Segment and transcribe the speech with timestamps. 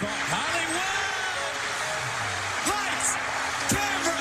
[0.00, 0.78] Hollywood!
[2.70, 3.18] Lights,
[3.66, 4.14] camera,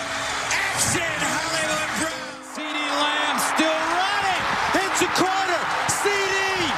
[0.50, 1.06] action!
[1.22, 2.34] Hollywood Brown!
[2.50, 4.42] CeeDee Lamb still running!
[4.74, 5.62] Into corner!
[6.02, 6.74] CeeDee!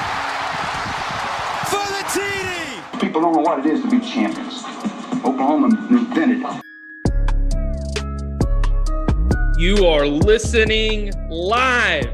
[1.70, 3.00] For the TD!
[3.00, 4.64] People don't know what it is to be champions.
[5.24, 6.60] Oklahoma invented it.
[9.58, 12.12] You are listening live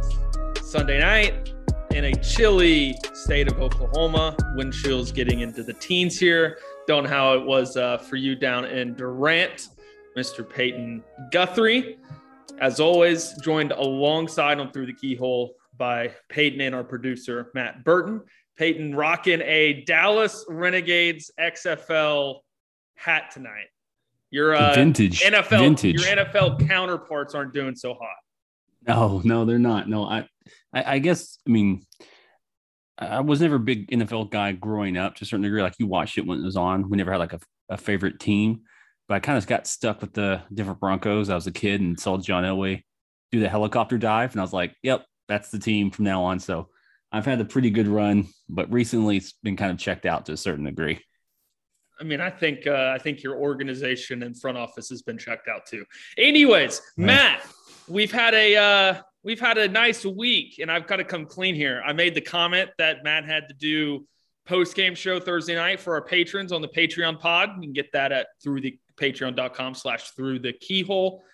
[0.62, 1.52] Sunday night
[1.90, 4.36] in a chilly state of Oklahoma.
[4.54, 6.58] Wind chills getting into the teens here.
[6.86, 9.68] Don't know how it was uh, for you down in Durant,
[10.16, 10.48] Mr.
[10.48, 11.98] Peyton Guthrie.
[12.60, 18.22] As always, joined alongside on Through the Keyhole by Peyton and our producer, Matt Burton.
[18.56, 22.40] Peyton rocking a Dallas Renegades XFL
[22.94, 23.66] hat tonight.
[24.30, 25.20] Your uh, Vintage.
[25.20, 25.96] NFL, Vintage.
[25.96, 28.16] your NFL counterparts aren't doing so hot.
[28.86, 29.88] No, no, they're not.
[29.88, 30.28] No, I,
[30.72, 31.38] I, I guess.
[31.46, 31.84] I mean,
[32.98, 35.62] I was never a big NFL guy growing up to a certain degree.
[35.62, 36.88] Like you watched it when it was on.
[36.88, 38.62] We never had like a, a favorite team,
[39.06, 41.28] but I kind of got stuck with the Denver Broncos.
[41.28, 42.82] I was a kid and saw John Elway
[43.32, 46.38] do the helicopter dive, and I was like, "Yep, that's the team from now on."
[46.38, 46.68] So
[47.12, 50.32] I've had a pretty good run, but recently it's been kind of checked out to
[50.32, 51.00] a certain degree.
[52.00, 55.48] I mean, I think uh, I think your organization and front office has been checked
[55.48, 55.84] out too.
[56.18, 57.06] Anyways, Right.
[57.06, 57.46] Matt,
[57.88, 61.56] we've had a uh, we've had a nice week, and I've got to come clean
[61.56, 61.82] here.
[61.84, 64.06] I made the comment that Matt had to do
[64.46, 67.50] post game show Thursday night for our patrons on the Patreon pod.
[67.56, 71.24] You can get that at through the patreon.com slash through the keyhole.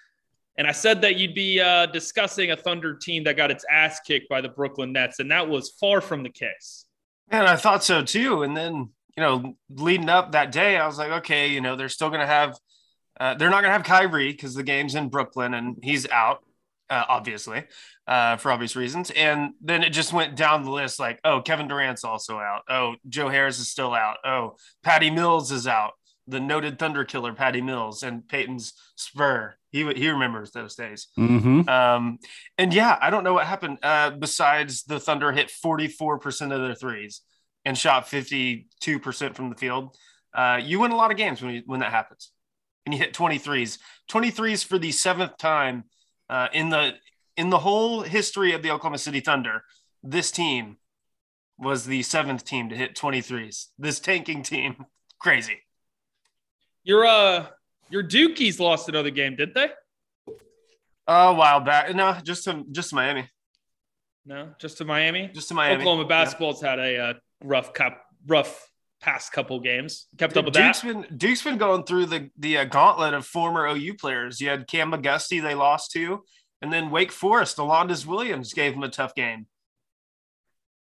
[0.56, 4.00] And I said that you'd be uh, discussing a Thunder team that got its ass
[4.00, 6.86] kicked by the Brooklyn Nets, and that was far from the case.
[7.28, 8.42] And I thought so too.
[8.42, 11.90] And then, you know, leading up that day, I was like, okay, you know, they're
[11.90, 12.56] still going to have,
[13.20, 16.42] uh, they're not going to have Kyrie because the game's in Brooklyn and he's out,
[16.92, 17.64] uh, obviously,
[18.06, 19.10] uh, for obvious reasons.
[19.12, 22.64] And then it just went down the list like, oh, Kevin Durant's also out.
[22.68, 24.18] Oh, Joe Harris is still out.
[24.26, 25.92] Oh, Patty Mills is out.
[26.28, 29.54] The noted Thunder killer, Patty Mills, and Peyton's Spur.
[29.70, 31.08] He, he remembers those days.
[31.19, 31.66] Mm-hmm.
[31.66, 32.19] Um,
[32.58, 33.78] and yeah, I don't know what happened.
[33.82, 37.22] Uh, besides the Thunder hit 44% of their threes
[37.64, 39.97] and shot 52% from the field.
[40.34, 42.32] Uh, you win a lot of games when you, when that happens.
[42.84, 43.78] And you hit 23s.
[44.10, 45.84] 23s for the seventh time
[46.28, 46.94] uh, in the
[47.37, 49.65] in the whole history of the Oklahoma City Thunder.
[50.03, 50.77] This team
[51.59, 53.69] was the seventh team to hit 23s.
[53.78, 54.84] This tanking team,
[55.19, 55.59] crazy.
[56.84, 57.47] Your uh
[57.91, 59.69] your Dukies lost another game, did they?
[61.06, 61.94] A while back.
[61.94, 63.28] No, just to just to Miami.
[64.25, 65.31] No, just to Miami.
[65.34, 65.82] Just to Miami.
[65.82, 66.09] Oklahoma Yeah.
[66.09, 68.69] basketball's had a uh, rough cup, rough
[69.02, 70.06] past couple games.
[70.16, 71.08] Kept up with Duke's that.
[71.08, 74.40] been Duke's been going through the the uh, gauntlet of former OU players.
[74.40, 76.22] You had Kam McGusty they lost to,
[76.62, 79.46] and then Wake Forest, Alondes Williams gave him a tough game.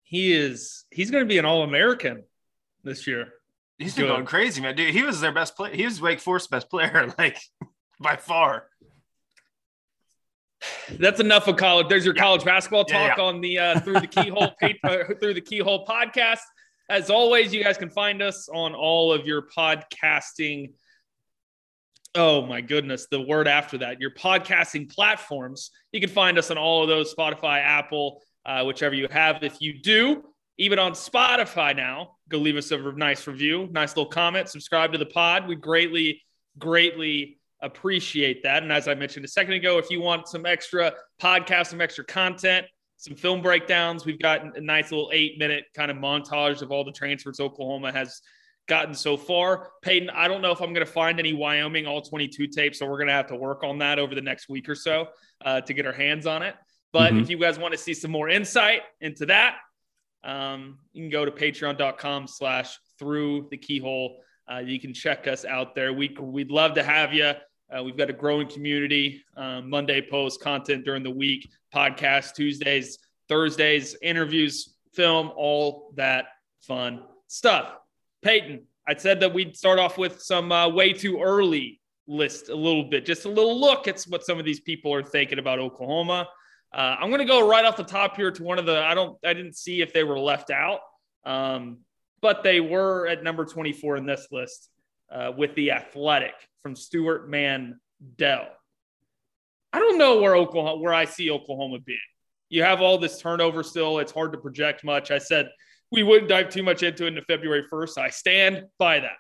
[0.05, 0.85] He is.
[0.91, 2.23] He's going to be an All American
[2.85, 3.33] this year.
[3.79, 4.13] He's been Good.
[4.13, 4.77] going crazy, man.
[4.77, 5.75] Dude, he was their best player.
[5.75, 7.39] He was Wake Forest's best player, like
[8.01, 8.69] by far.
[10.99, 11.89] That's enough of college.
[11.89, 13.23] There's your college basketball talk yeah.
[13.23, 16.39] on the uh, through the keyhole pa- uh, through the keyhole podcast.
[16.89, 20.73] As always, you guys can find us on all of your podcasting.
[22.15, 25.71] Oh my goodness, the word after that, your podcasting platforms.
[25.93, 29.43] You can find us on all of those Spotify, Apple, uh, whichever you have.
[29.43, 30.25] If you do,
[30.59, 34.99] even on Spotify now, go leave us a nice review, nice little comment, subscribe to
[34.99, 35.49] the pod.
[35.49, 36.23] We greatly,
[36.59, 38.63] greatly appreciate that.
[38.63, 42.05] And as I mentioned a second ago, if you want some extra podcast, some extra
[42.05, 42.67] content,
[43.05, 46.85] some film breakdowns, we've got a nice little eight minute kind of montage of all
[46.85, 48.23] the transfers Oklahoma has
[48.67, 49.73] gotten so far.
[49.83, 52.87] Peyton, I don't know if I'm going to find any Wyoming all 22 tapes, so
[52.87, 55.09] we're going to have to work on that over the next week or so
[55.45, 56.55] uh, to get our hands on it.
[56.93, 57.21] But Mhm.
[57.23, 59.59] if you guys want to see some more insight into that,
[60.23, 64.17] um, you can go to patreon.com slash through the keyhole.
[64.51, 65.93] Uh, you can check us out there.
[65.93, 67.33] We, we'd love to have you.
[67.75, 69.23] Uh, we've got a growing community.
[69.37, 72.99] Um, Monday post content during the week, podcast Tuesdays,
[73.29, 76.27] Thursdays, interviews, film, all that
[76.61, 77.77] fun stuff.
[78.23, 82.55] Peyton, I said that we'd start off with some uh, way too early list a
[82.55, 85.59] little bit, just a little look at what some of these people are thinking about
[85.59, 86.29] Oklahoma.
[86.73, 88.79] Uh, I'm going to go right off the top here to one of the.
[88.79, 89.17] I don't.
[89.25, 90.81] I didn't see if they were left out,
[91.25, 91.79] um,
[92.21, 94.71] but they were at number 24 in this list
[95.11, 98.49] uh, with the Athletic from Stewart Mandel.
[99.73, 101.99] I don't know where Oklahoma, where I see Oklahoma being.
[102.49, 103.99] You have all this turnover still.
[103.99, 105.11] It's hard to project much.
[105.11, 105.49] I said
[105.91, 107.99] we wouldn't dive too much into it into February 1st.
[107.99, 109.17] I stand by that,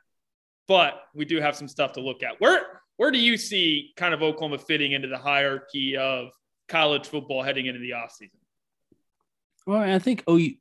[0.68, 2.40] but we do have some stuff to look at.
[2.40, 6.28] Where where do you see kind of Oklahoma fitting into the hierarchy of
[6.68, 8.30] college football heading into the offseason?
[9.66, 10.54] Well, I think OU.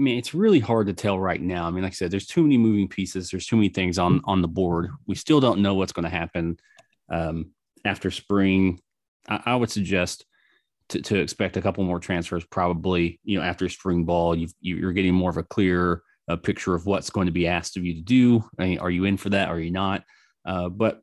[0.00, 1.66] I mean, it's really hard to tell right now.
[1.66, 3.28] I mean, like I said, there's too many moving pieces.
[3.28, 4.88] There's too many things on on the board.
[5.06, 6.56] We still don't know what's going to happen
[7.10, 7.50] um,
[7.84, 8.80] after spring.
[9.28, 10.24] I, I would suggest
[10.88, 13.20] to, to expect a couple more transfers, probably.
[13.24, 16.86] You know, after spring ball, you've, you're getting more of a clear uh, picture of
[16.86, 18.42] what's going to be asked of you to do.
[18.58, 19.50] I mean, are you in for that?
[19.50, 20.04] Are you not?
[20.46, 21.02] Uh, but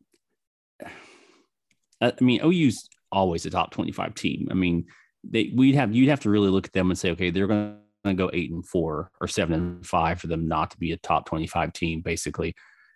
[2.01, 4.47] I mean, OU's always a top 25 team.
[4.49, 4.87] I mean,
[5.23, 7.77] they we'd have you'd have to really look at them and say, okay, they're going
[8.15, 10.97] to go eight and four or seven and five for them not to be a
[10.97, 12.55] top 25 team, basically.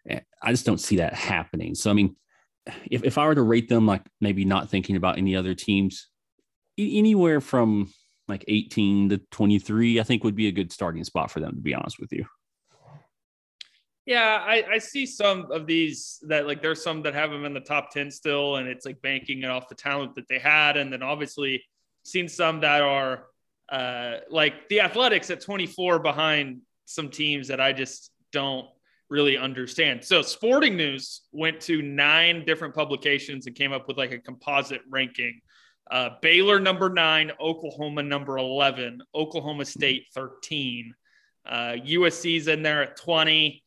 [0.10, 1.75] Eh, I just don't see that happening.
[1.75, 2.16] So, I mean,
[2.90, 6.08] if, if I were to rate them, like maybe not thinking about any other teams,
[6.78, 7.92] anywhere from
[8.28, 11.62] like 18 to 23, I think would be a good starting spot for them, to
[11.62, 12.25] be honest with you.
[14.06, 17.54] Yeah, I, I see some of these that like there's some that have them in
[17.54, 20.75] the top 10 still, and it's like banking it off the talent that they had.
[20.75, 21.63] And then obviously
[22.04, 23.25] seen some that are
[23.72, 28.68] uh, like the athletics at 24 behind some teams that I just don't
[29.10, 30.04] really understand.
[30.04, 34.82] So Sporting News went to nine different publications and came up with like a composite
[34.90, 35.42] ranking.
[35.90, 40.94] Uh, Baylor number nine, Oklahoma number 11, Oklahoma State 13,
[41.46, 43.64] uh, USC's in there at 20,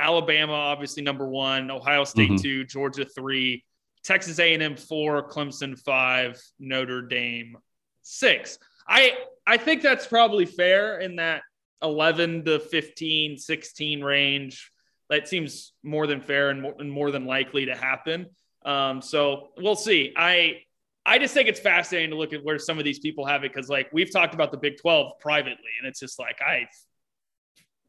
[0.00, 2.42] Alabama obviously number one, Ohio State mm-hmm.
[2.42, 3.64] two, Georgia three,
[4.02, 7.56] Texas A&M four, Clemson five, Notre Dame
[8.02, 8.58] six.
[8.90, 9.14] I
[9.46, 11.42] I think that's probably fair in that
[11.82, 14.70] 11 to 15, 16 range.
[15.08, 18.26] That seems more than fair and more, and more than likely to happen.
[18.64, 20.12] Um, so we'll see.
[20.16, 20.62] I
[21.06, 23.54] I just think it's fascinating to look at where some of these people have it
[23.54, 26.66] because like we've talked about the Big 12 privately, and it's just like I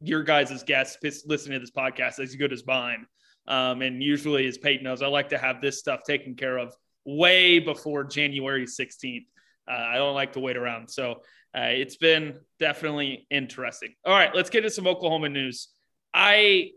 [0.00, 3.06] your guys' as guests listening to this podcast as good as mine.
[3.46, 6.74] Um, and usually, as Peyton knows, I like to have this stuff taken care of
[7.04, 9.26] way before January 16th.
[9.70, 10.88] Uh, I don't like to wait around.
[10.88, 11.22] So
[11.56, 13.94] uh, it's been definitely interesting.
[14.04, 15.68] All right, let's get to some Oklahoma news.
[16.14, 16.70] I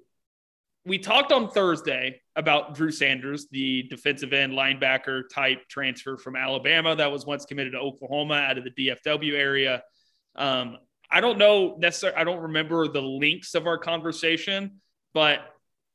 [0.85, 6.95] we talked on Thursday about Drew Sanders, the defensive end linebacker type transfer from Alabama
[6.95, 9.83] that was once committed to Oklahoma out of the DFW area.
[10.35, 10.77] Um,
[11.09, 14.79] I don't know necessarily, I don't remember the links of our conversation,
[15.13, 15.39] but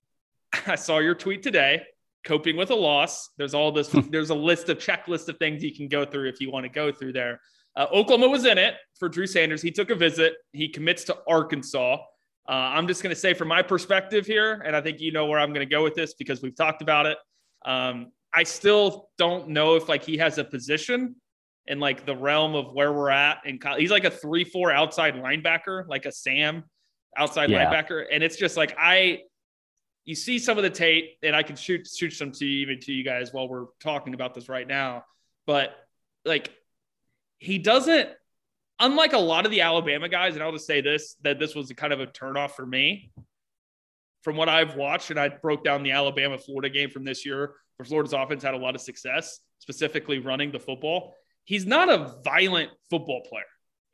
[0.66, 1.82] I saw your tweet today
[2.24, 3.30] coping with a loss.
[3.36, 6.40] There's all this, there's a list of checklist of things you can go through if
[6.40, 7.40] you want to go through there.
[7.76, 9.62] Uh, Oklahoma was in it for Drew Sanders.
[9.62, 10.34] He took a visit.
[10.52, 11.98] He commits to Arkansas.
[12.48, 15.26] Uh, I'm just going to say, from my perspective here, and I think you know
[15.26, 17.16] where I'm going to go with this because we've talked about it.
[17.64, 21.14] Um, I still don't know if like he has a position
[21.66, 23.38] in like the realm of where we're at.
[23.44, 26.64] And he's like a three-four outside linebacker, like a Sam
[27.16, 27.66] outside yeah.
[27.66, 29.20] linebacker, and it's just like I
[30.04, 32.80] you see some of the tape, and I can shoot shoot some to you, even
[32.80, 35.04] to you guys while we're talking about this right now.
[35.46, 35.74] But
[36.24, 36.52] like,
[37.38, 38.08] he doesn't.
[38.82, 41.70] Unlike a lot of the Alabama guys, and I'll just say this: that this was
[41.72, 43.12] kind of a turnoff for me.
[44.22, 47.54] From what I've watched, and I broke down the Alabama Florida game from this year,
[47.76, 51.14] where Florida's offense had a lot of success, specifically running the football.
[51.44, 53.44] He's not a violent football player.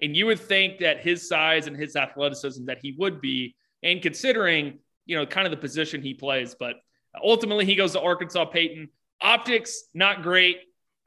[0.01, 4.03] And you would think that his size and his athleticism that he would be, and
[4.03, 6.55] considering you know, kind of the position he plays.
[6.59, 6.77] But
[7.23, 8.45] ultimately, he goes to Arkansas.
[8.47, 8.89] Peyton
[9.21, 10.59] optics not great.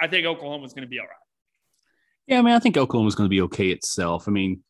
[0.01, 1.15] I think Oklahoma's going to be all right.
[2.27, 4.27] Yeah, I mean, I think Oklahoma's going to be okay itself.
[4.27, 4.63] I mean,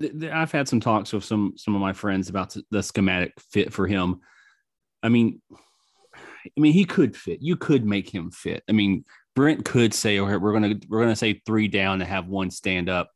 [0.00, 3.32] th- th- I've had some talks with some some of my friends about the schematic
[3.50, 4.20] fit for him.
[5.02, 7.40] I mean, I mean, he could fit.
[7.42, 8.62] You could make him fit.
[8.68, 12.26] I mean, Brent could say, "Okay, we're gonna we're gonna say three down and have
[12.26, 13.10] one stand up,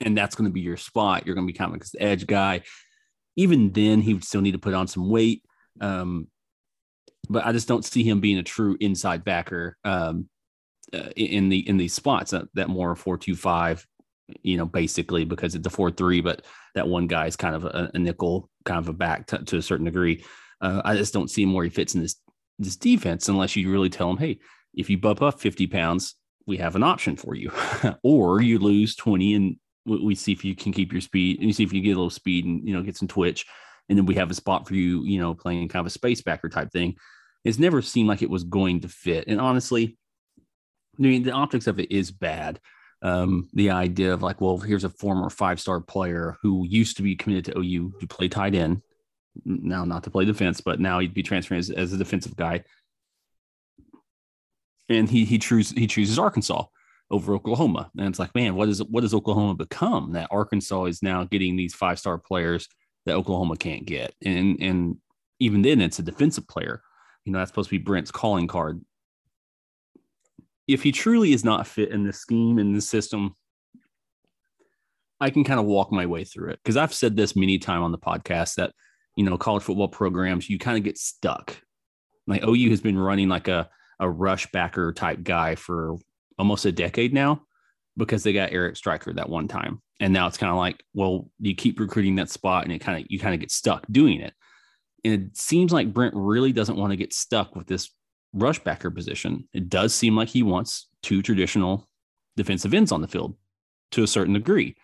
[0.00, 1.26] and that's going to be your spot.
[1.26, 2.62] You're going to be kind of like this edge guy
[3.36, 5.42] even then he would still need to put on some weight.
[5.80, 6.28] Um,
[7.28, 10.28] but I just don't see him being a true inside backer um,
[10.92, 13.86] uh, in the in these spots that, that more four two five,
[14.42, 16.42] you know, basically because it's a four three, but
[16.74, 19.58] that one guy is kind of a, a nickel, kind of a back to, to
[19.58, 20.24] a certain degree.
[20.60, 22.16] Uh, I just don't see him where he fits in this
[22.58, 24.38] this defense unless you really tell him, hey,
[24.74, 26.14] if you bump up fifty pounds,
[26.46, 27.50] we have an option for you,
[28.02, 31.52] or you lose twenty and we see if you can keep your speed and you
[31.52, 33.46] see if you get a little speed and you know get some twitch
[33.88, 36.20] and then we have a spot for you you know playing kind of a space
[36.20, 36.96] backer type thing.
[37.44, 39.96] It's never seemed like it was going to fit and honestly
[40.98, 42.60] i mean the optics of it is bad.
[43.02, 47.02] Um, the idea of like well here's a former five star player who used to
[47.02, 48.82] be committed to ou to play tight end
[49.44, 52.64] now not to play defense but now he'd be transferring as, as a defensive guy.
[54.88, 56.64] And he he chooses he chooses arkansas
[57.10, 57.90] over Oklahoma.
[57.96, 60.12] And it's like, man, what is what does Oklahoma become?
[60.12, 62.68] That Arkansas is now getting these five star players
[63.04, 64.96] that Oklahoma can't get, and and
[65.38, 66.82] even then, it's a defensive player.
[67.24, 68.80] You know, that's supposed to be Brent's calling card.
[70.66, 73.34] If he truly is not fit in the scheme in the system,
[75.20, 77.82] I can kind of walk my way through it because I've said this many time
[77.82, 78.72] on the podcast that
[79.16, 81.56] you know college football programs you kind of get stuck.
[82.26, 83.68] Like OU has been running like a
[84.00, 85.96] a rush backer type guy for
[86.38, 87.42] almost a decade now
[87.96, 91.30] because they got Eric Striker that one time, and now it's kind of like, well,
[91.40, 94.20] you keep recruiting that spot, and it kind of you kind of get stuck doing
[94.20, 94.34] it.
[95.04, 97.90] And it seems like Brent really doesn't want to get stuck with this
[98.34, 99.48] rushbacker position.
[99.52, 101.88] It does seem like he wants two traditional
[102.36, 103.36] defensive ends on the field
[103.92, 104.76] to a certain degree.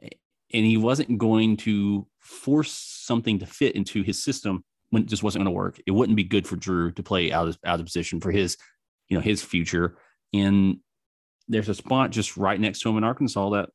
[0.00, 5.22] And he wasn't going to force something to fit into his system when it just
[5.22, 5.80] wasn't going to work.
[5.86, 8.56] It wouldn't be good for Drew to play out of out of position for his,
[9.08, 9.96] you know, his future.
[10.34, 10.78] And
[11.48, 13.70] there's a spot just right next to him in Arkansas that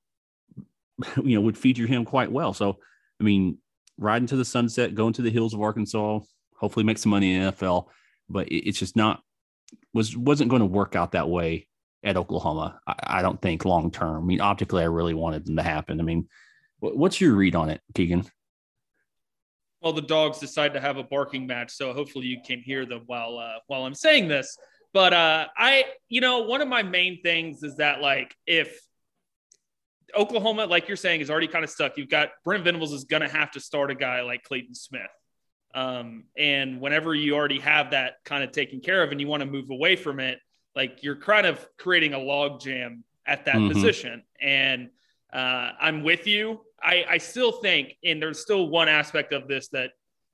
[1.24, 2.54] you know would feature him quite well.
[2.54, 2.78] So,
[3.20, 3.58] I mean,
[3.98, 6.20] riding to the sunset, going to the hills of Arkansas,
[6.56, 7.86] hopefully make some money in NFL,
[8.30, 9.22] but it's just not
[9.94, 11.68] was wasn't going to work out that way
[12.04, 12.80] at Oklahoma.
[12.88, 14.24] I, I don't think long term.
[14.24, 16.00] I mean, optically, I really wanted them to happen.
[16.00, 16.28] I mean,
[16.80, 18.26] what's your read on it, Keegan?
[19.82, 23.04] Well, the dogs decide to have a barking match, so hopefully you can hear them
[23.06, 24.58] while uh, while I'm saying this.
[24.94, 28.80] But uh, I, you know, one of my main things is that like if
[30.18, 31.98] Oklahoma, like you're saying, is already kind of stuck.
[31.98, 35.02] You've got Brent Venables is going to have to start a guy like Clayton Smith.
[35.76, 39.42] Um, and whenever you already have that kind of taken care of and you want
[39.42, 40.40] to move away from it,
[40.76, 43.72] like you're kind of creating a log jam at that mm-hmm.
[43.74, 44.24] position.
[44.42, 44.90] And
[45.32, 46.62] uh, I'm with you.
[46.82, 49.92] I, I still think, and there's still one aspect of this that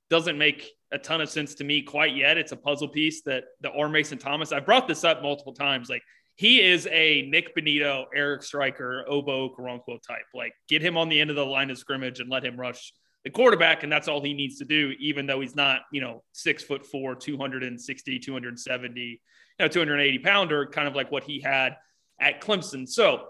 [0.08, 2.38] doesn't make a ton of sense to me quite yet.
[2.38, 4.52] It's a puzzle piece that the or Mason Thomas.
[4.52, 5.88] I brought this up multiple times.
[5.88, 6.02] Like
[6.36, 10.26] he is a Nik Bonitto, Eric Striker, Ogbo Okoronkwo type.
[10.34, 12.92] Like get him on the end of the line of scrimmage and let him rush
[13.24, 16.22] the quarterback, and that's all he needs to do, even though he's not, you know,
[16.30, 19.18] six foot four, 260, 270, you
[19.58, 21.74] know, 280 pounder, kind of like what he had
[22.20, 22.88] at Clemson.
[22.88, 23.26] So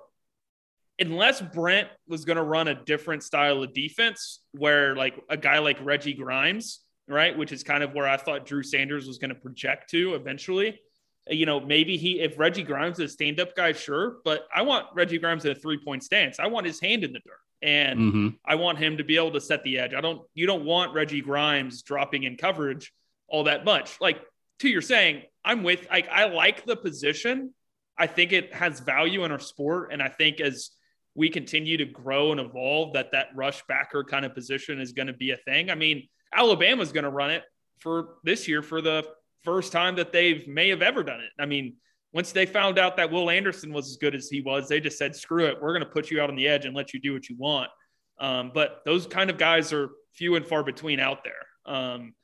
[0.99, 5.59] unless Brent was going to run a different style of defense where like a guy
[5.59, 9.31] like Reggie Grimes, right, which is kind of where I thought Drew Sanders was going
[9.31, 10.81] to project to eventually.
[11.29, 14.63] You know, maybe he, if Reggie Grimes is a stand up guy, sure, but I
[14.63, 16.39] want Reggie Grimes in a three point stance.
[16.39, 18.29] I want his hand in the dirt and mm-hmm.
[18.45, 19.95] I want him to be able to set the edge.
[19.95, 20.23] I don't.
[20.35, 22.93] You don't want Reggie Grimes dropping in coverage
[23.29, 24.01] all that much.
[24.01, 24.21] Like
[24.61, 25.89] to you're saying, I'm with.
[25.91, 27.55] Like I like the position.
[27.99, 30.71] I think it has value in our sport, and I think as
[31.15, 35.07] we continue to grow and evolve, that that rush backer kind of position is going
[35.07, 35.71] to be a thing.
[35.71, 37.43] I mean, Alabama's going to run it
[37.79, 39.05] for this year for the
[39.43, 41.31] first time that they've may have ever done it.
[41.39, 41.75] I mean,
[42.13, 44.99] once they found out that Will Anderson was as good as he was, they just
[44.99, 45.61] said, screw it.
[45.61, 47.37] We're going to put you out on the edge and let you do what you
[47.37, 47.71] want.
[48.19, 51.75] Um, but those kind of guys are few and far between out there.
[51.75, 52.15] Um,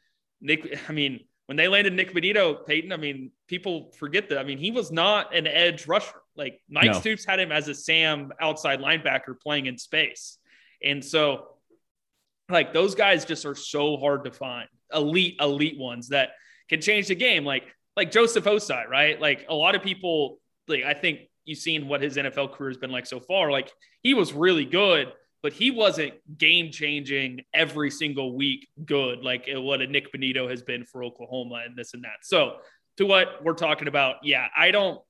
[0.40, 4.38] Nick, I mean, when they landed Nik Bonitto, Peyton, I mean, people forget that.
[4.38, 6.23] I mean, he was not an edge rusher.
[6.37, 6.92] Like Mike no.
[6.95, 10.38] Stoops had him as a Sam outside linebacker playing in space.
[10.83, 11.49] And so,
[12.49, 14.68] like, those guys just are so hard to find.
[14.92, 16.30] Elite, elite ones that
[16.68, 17.44] can change the game.
[17.44, 17.64] Like,
[17.96, 19.20] like Joseph Ossai, right?
[19.20, 22.76] Like a lot of people, like I think you've seen what his NFL career has
[22.76, 23.50] been like so far.
[23.50, 23.70] Like
[24.02, 29.80] he was really good, but he wasn't game changing every single week good, like what
[29.80, 32.22] a Nik Bonitto has been for Oklahoma and this and that.
[32.22, 32.56] So
[32.99, 35.00] to what we're talking about, yeah, I don't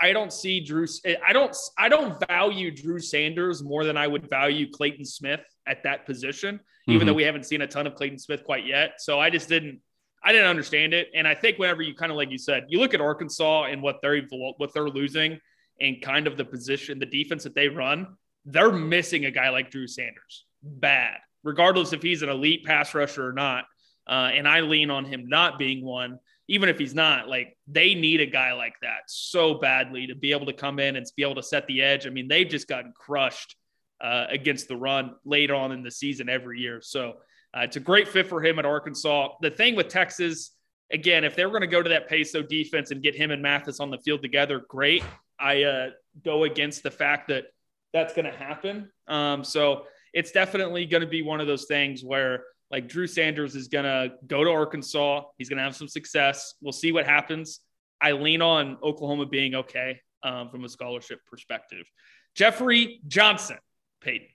[0.00, 0.86] I don't see Drew
[1.26, 5.82] I don't I don't value Drew Sanders more than I would value Clayton Smith at
[5.84, 7.06] that position, even mm-hmm.
[7.06, 8.94] though we haven't seen a ton of Clayton Smith quite yet.
[8.98, 9.80] So I just didn't
[10.24, 11.08] I didn't understand it.
[11.14, 13.82] And I think whenever you kind of like you said, you look at Arkansas and
[13.82, 14.22] what they're
[14.56, 15.38] what they're losing
[15.80, 19.70] and kind of the position, the defense that they run, they're missing a guy like
[19.70, 20.46] Drew Sanders.
[20.62, 23.66] Bad, regardless if he's an elite pass rusher or not.
[24.06, 27.28] Uh, and I lean on him not being one, even if he's not.
[27.28, 30.96] Like they need a guy like that so badly to be able to come in
[30.96, 32.06] and be able to set the edge.
[32.06, 33.56] I mean, they've just gotten crushed
[34.00, 36.80] uh, against the run later on in the season every year.
[36.82, 37.14] So
[37.56, 39.28] uh, it's a great fit for him at Arkansas.
[39.40, 40.50] The thing with Texas,
[40.92, 43.80] again, if they're going to go to that Peso defense and get him and Mathis
[43.80, 45.04] on the field together, great.
[45.38, 45.90] I uh,
[46.24, 47.46] go against the fact that
[47.92, 48.90] that's going to happen.
[49.06, 53.54] Um, so it's definitely going to be one of those things where like Drew Sanders
[53.54, 55.22] is going to go to Arkansas.
[55.38, 56.54] He's going to have some success.
[56.60, 57.60] We'll see what happens.
[58.00, 61.86] I lean on Oklahoma being okay um, from a scholarship perspective.
[62.34, 63.58] Jeffrey Johnson,
[64.00, 64.28] Peyton,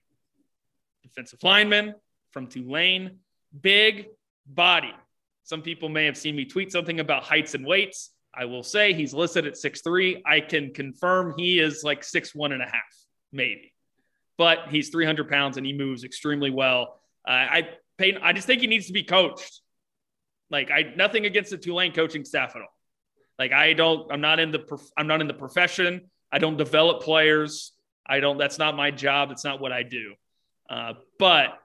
[1.03, 1.95] defensive lineman,
[2.31, 3.17] from Tulane.
[3.59, 4.07] Big
[4.45, 4.93] body.
[5.43, 8.11] Some people may have seen me tweet something about heights and weights.
[8.33, 10.21] I will say he's listed at six three.
[10.25, 12.95] I can confirm he is like six one and a half,
[13.31, 13.73] maybe.
[14.37, 17.01] But he's 300 pounds and he moves extremely well.
[17.27, 17.69] Uh, I
[17.99, 19.61] I just think he needs to be coached.
[20.49, 22.75] Like I nothing against the Tulane coaching staff at all.
[23.37, 24.65] Like I don't, I'm not in the,
[24.97, 26.09] I'm not in the profession.
[26.31, 27.71] I don't develop players.
[28.05, 28.37] I don't.
[28.37, 29.31] That's not my job.
[29.31, 30.13] It's not what I do.
[30.69, 31.57] Uh, but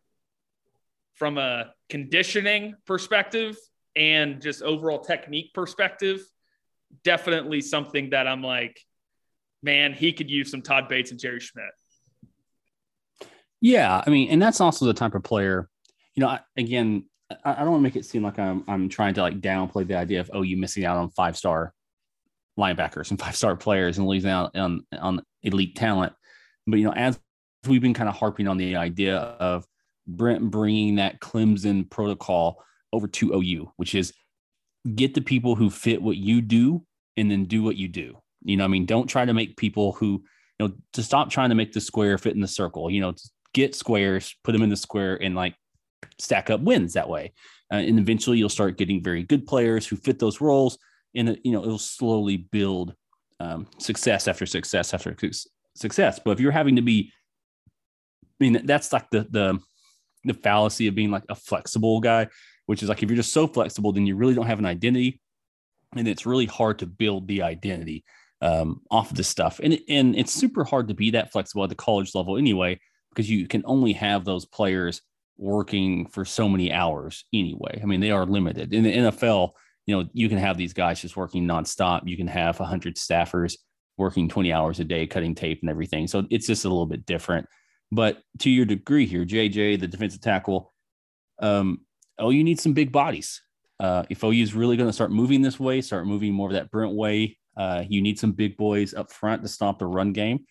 [1.15, 3.57] from a conditioning perspective
[3.97, 6.21] and just overall technique perspective,
[7.03, 8.79] definitely something that I'm like,
[9.63, 11.67] man, he could use some Todd Bates and Jerry Schmidt.
[13.61, 15.69] Yeah, I mean, and that's also the type of player.
[16.15, 17.05] You know, I, again,
[17.45, 19.87] I, I don't want to make it seem like I'm I'm trying to like downplay
[19.87, 21.73] the idea of oh, you missing out on five star
[22.59, 26.13] linebackers and five star players and losing out on on elite talent.
[26.67, 27.19] But you know, as
[27.67, 29.67] we've been kind of harping on the idea of
[30.07, 34.13] Brent bringing that Clemson protocol over to OU, which is
[34.95, 36.85] get the people who fit what you do
[37.17, 38.19] and then do what you do.
[38.43, 40.23] You know, I mean, don't try to make people who,
[40.59, 43.15] you know, to stop trying to make the square fit in the circle, you know,
[43.55, 45.55] get squares, put them in the square and like
[46.19, 47.33] stack up wins that way.
[47.73, 50.79] Uh, and eventually you'll start getting very good players who fit those roles
[51.15, 52.95] and, you know, it'll slowly build
[53.41, 55.17] um, success after success after
[55.75, 56.21] success.
[56.25, 57.13] But if you're having to be,
[58.23, 59.59] I mean, that's like the, the,
[60.25, 62.29] the fallacy of being like a flexible guy,
[62.67, 65.21] which is like if you're just so flexible, then you really don't have an identity,
[65.95, 68.05] and it's really hard to build the identity
[68.41, 69.61] um, off of this stuff.
[69.63, 72.81] And and it's super hard to be that flexible at the college level anyway,
[73.11, 75.03] because you can only have those players
[75.37, 77.81] working for so many hours anyway.
[77.83, 79.51] I mean, they are limited in the NFL.
[79.87, 82.03] You know, you can have these guys just working nonstop.
[82.07, 83.57] You can have hundred staffers
[83.97, 86.07] working 20 hours a day, cutting tape and everything.
[86.07, 87.47] So it's just a little bit different.
[87.93, 90.73] But to your degree here, JJ, the defensive tackle,
[91.41, 91.81] um,
[92.19, 93.43] oh, you need some big bodies.
[93.79, 96.55] Uh, if OU is really going to start moving this way, start moving more of
[96.55, 100.13] that Brent way, uh, you need some big boys up front to stop the run
[100.13, 100.45] game.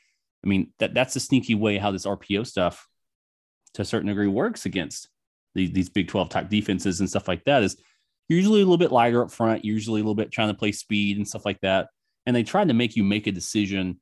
[0.43, 2.87] I mean, that that's the sneaky way how this RPO stuff,
[3.73, 5.09] to a certain degree, works against
[5.55, 7.63] these, these Big 12 type defenses and stuff like that.
[7.63, 7.77] Is
[8.29, 11.17] usually a little bit lighter up front, usually a little bit trying to play speed
[11.17, 11.89] and stuff like that.
[12.25, 13.99] And they try to make you make a decision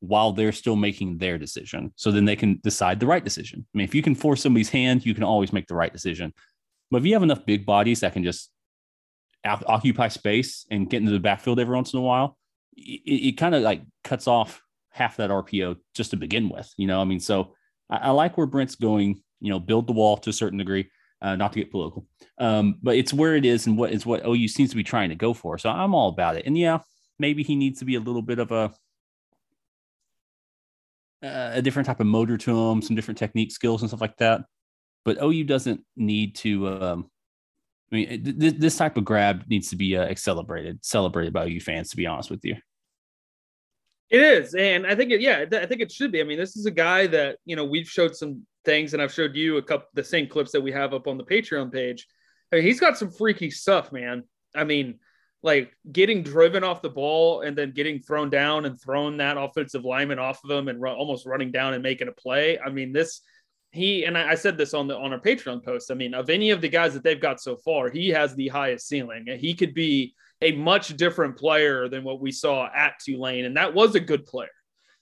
[0.00, 1.92] while they're still making their decision.
[1.96, 3.66] So then they can decide the right decision.
[3.74, 6.32] I mean, if you can force somebody's hand, you can always make the right decision.
[6.90, 8.50] But if you have enough big bodies that can just
[9.44, 12.36] occupy space and get into the backfield every once in a while,
[12.76, 16.72] it, it kind of like cuts off half that RPO just to begin with.
[16.76, 17.54] You know, I mean, so
[17.90, 19.20] I, I like where Brent's going.
[19.40, 20.90] You know, build the wall to a certain degree.
[21.22, 22.06] Uh, not to get political,
[22.38, 25.10] um, but it's where it is and what is what OU seems to be trying
[25.10, 25.58] to go for.
[25.58, 26.46] So I'm all about it.
[26.46, 26.78] And yeah,
[27.18, 28.72] maybe he needs to be a little bit of a
[31.22, 34.16] uh, a different type of motor to him, some different technique skills and stuff like
[34.16, 34.42] that.
[35.04, 36.68] But OU doesn't need to.
[36.68, 37.10] Um,
[37.92, 41.60] I mean, th- this type of grab needs to be uh, celebrated, celebrated by OU
[41.60, 41.90] fans.
[41.90, 42.56] To be honest with you,
[44.10, 45.20] it is, and I think it.
[45.20, 46.20] Yeah, I think it should be.
[46.20, 49.12] I mean, this is a guy that you know we've showed some things, and I've
[49.12, 52.06] showed you a couple the same clips that we have up on the Patreon page.
[52.52, 54.24] I mean, he's got some freaky stuff, man.
[54.54, 54.98] I mean,
[55.42, 59.84] like getting driven off the ball and then getting thrown down and throwing that offensive
[59.84, 62.58] lineman off of him and almost running down and making a play.
[62.58, 63.22] I mean, this
[63.72, 65.90] he and I, I said this on the on our Patreon post.
[65.90, 68.48] I mean, of any of the guys that they've got so far, he has the
[68.48, 69.26] highest ceiling.
[69.38, 73.74] He could be a much different player than what we saw at Tulane, and that
[73.74, 74.48] was a good player.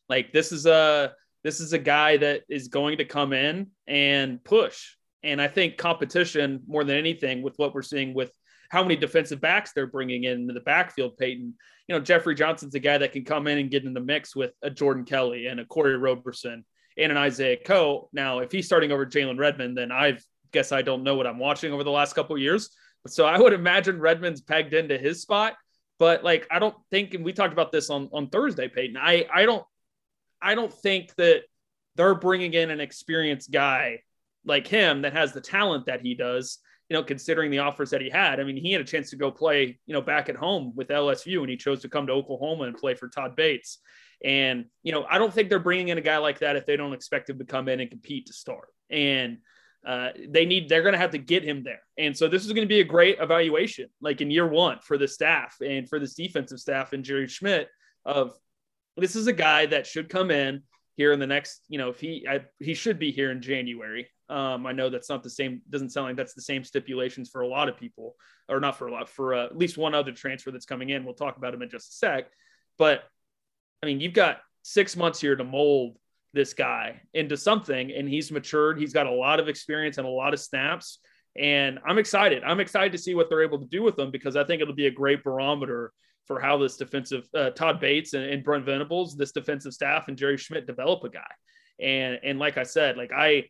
[0.08, 1.12] Like this is a
[1.44, 4.94] this is a guy that is going to come in and push.
[5.22, 8.32] And I think competition more than anything with what we're seeing with
[8.70, 11.54] how many defensive backs they're bringing in the backfield, Peyton.
[11.86, 14.36] You know, Jeffrey Johnson's a guy that can come in and get in the mix
[14.36, 16.64] with a Jordan Kelley and a Kori Roberson
[16.98, 18.10] and an Isaiah Coe.
[18.12, 20.18] Now, if he's starting over Jalen Redmond, then I
[20.52, 22.70] guess I don't know what I'm watching over the last couple years.
[23.06, 25.54] So I would imagine Redmond's pegged into his spot.
[25.98, 28.96] But like, I don't think, and we talked about this on on Thursday, Peyton.
[28.96, 29.64] I I don't
[30.40, 31.42] I don't think that
[31.96, 34.02] they're bringing in an experienced guy
[34.44, 36.58] like him that has the talent that he does
[36.88, 38.40] you know, considering the offers that he had.
[38.40, 40.88] I mean, he had a chance to go play, you know, back at home with
[40.88, 43.78] LSU, and he chose to come to Oklahoma and play for Todd Bates.
[44.24, 46.76] And you know, I don't think they're bringing in a guy like that if they
[46.76, 48.68] don't expect him to come in and compete to start.
[48.90, 49.38] And
[49.88, 51.80] uh, they need they're going to have to get him there.
[51.96, 54.98] And so this is going to be a great evaluation, like in year one for
[54.98, 57.68] the staff and for this defensive staff and Jerry Schmidt.
[58.04, 58.32] Of
[58.98, 60.62] this is a guy that should come in
[60.96, 64.08] here in the next, you know, if he I, he should be here in January.
[64.28, 65.62] Um, I know that's not the same.
[65.70, 68.14] Doesn't sound like that's the same stipulations for a lot of people,
[68.46, 69.08] or not for a lot.
[69.08, 71.06] For uh, at least one other transfer that's coming in.
[71.06, 72.30] We'll talk about him in just a sec.
[72.76, 73.04] But
[73.82, 75.96] I mean, you've got six months here to mold
[76.38, 78.78] this guy into something, and he's matured.
[78.78, 81.00] He's got a lot of experience and a lot of snaps.
[81.36, 82.44] And I'm excited.
[82.44, 84.72] I'm excited to see what they're able to do with him because I think it'll
[84.72, 85.92] be a great barometer
[86.26, 90.16] for how this defensive uh, Todd Bates and, and Brent Venables, this defensive staff, and
[90.16, 91.32] Jerry Schmidt develop a guy.
[91.80, 93.46] And and like I said, like I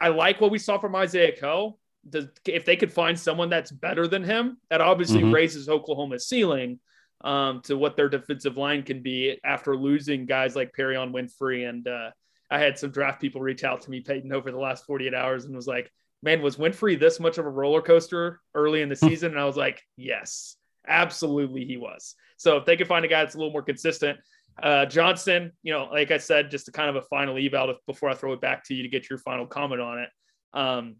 [0.00, 1.78] I like what we saw from Isaiah Coe.
[2.08, 5.34] Does, if they could find someone that's better than him, that obviously mm-hmm.
[5.34, 6.78] raises Oklahoma's ceiling.
[7.24, 11.68] Um, to what their defensive line can be after losing guys like Perrion Winfrey.
[11.68, 12.10] And uh,
[12.50, 15.46] I had some draft people reach out to me, Peyton, over the last 48 hours
[15.46, 15.90] and was like,
[16.22, 19.32] man, was Winfrey this much of a roller coaster early in the season?
[19.32, 20.56] And I was like, yes,
[20.86, 22.14] absolutely he was.
[22.36, 24.18] So if they could find a guy that's a little more consistent,
[24.62, 28.10] uh, Johnson, you know, like I said, just a kind of a final eval before
[28.10, 30.10] I throw it back to you to get your final comment on it.
[30.52, 30.96] Um,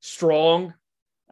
[0.00, 0.74] strong.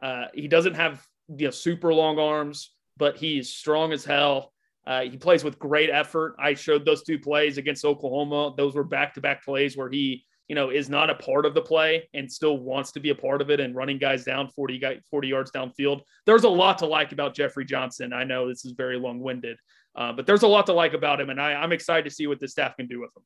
[0.01, 4.53] Uh, he doesn't have you know super long arms, but he's strong as hell.
[4.85, 6.35] Uh, he plays with great effort.
[6.39, 8.53] I showed those two plays against Oklahoma.
[8.57, 11.53] Those were back to back plays where he, you know, is not a part of
[11.53, 14.49] the play and still wants to be a part of it and running guys down
[14.49, 16.01] 40, 40 yards downfield.
[16.25, 18.11] There's a lot to like about Jeffrey Johnson.
[18.11, 19.57] I know this is very long winded,
[19.95, 21.29] uh, but there's a lot to like about him.
[21.29, 23.23] And I, I'm excited to see what the staff can do with him.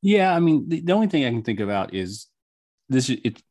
[0.00, 0.34] Yeah.
[0.34, 2.28] I mean, the, the only thing I can think about is
[2.88, 3.42] this, is it,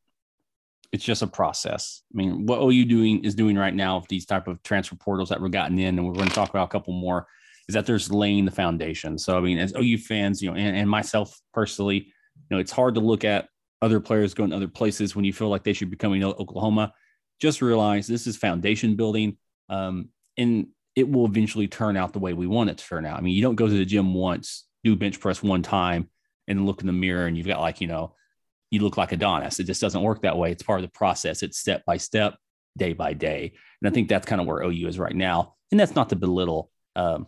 [0.92, 2.02] it's just a process.
[2.12, 5.28] I mean, what OU doing is doing right now with these type of transfer portals
[5.28, 7.26] that we're gotten in, and we're going to talk about a couple more,
[7.68, 9.18] is that there's laying the foundation.
[9.18, 12.72] So I mean, as OU fans, you know, and, and myself personally, you know, it's
[12.72, 13.48] hard to look at
[13.82, 16.28] other players going to other places when you feel like they should be coming to
[16.28, 16.92] Oklahoma.
[17.40, 19.36] Just realize this is foundation building,
[19.68, 23.18] um, and it will eventually turn out the way we want it to turn out.
[23.18, 26.08] I mean, you don't go to the gym once, do bench press one time,
[26.48, 28.14] and look in the mirror, and you've got like you know
[28.70, 29.60] you look like Adonis.
[29.60, 30.52] It just doesn't work that way.
[30.52, 31.42] It's part of the process.
[31.42, 32.36] It's step by step,
[32.76, 33.52] day by day.
[33.80, 35.54] And I think that's kind of where OU is right now.
[35.70, 37.26] And that's not to belittle, um,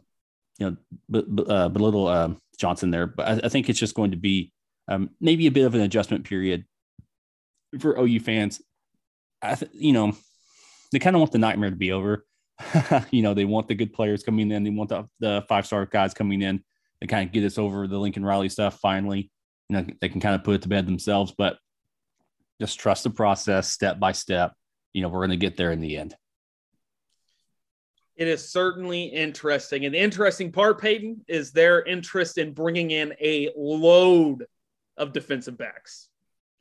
[0.58, 0.76] you
[1.10, 4.52] know, uh, belittle uh, Johnson there, but I, I, think it's just going to be
[4.88, 6.64] um, maybe a bit of an adjustment period
[7.78, 8.60] for OU fans.
[9.40, 10.12] I th- you know,
[10.92, 12.26] they kind of want the nightmare to be over.
[13.10, 14.64] you know, they want the good players coming in.
[14.64, 16.62] They want the, the five star guys coming in
[17.00, 19.30] to kind of get us over the Lincoln Riley stuff finally
[19.70, 21.56] you know they can kind of put it to bed themselves but
[22.60, 24.52] just trust the process step by step.
[24.92, 26.14] You know we're going to get there in the end.
[28.16, 29.86] It is certainly interesting.
[29.86, 34.44] And the interesting part peyton is their interest in bringing in a load
[34.98, 36.08] of defensive backs.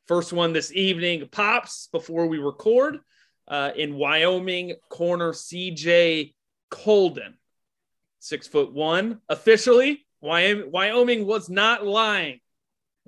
[0.08, 3.00] First one this evening pops before we record
[3.48, 6.34] uh, in wyoming corner CJ
[6.70, 7.38] Coldon
[8.20, 9.20] six foot one.
[9.28, 12.40] Officially wyoming was not lying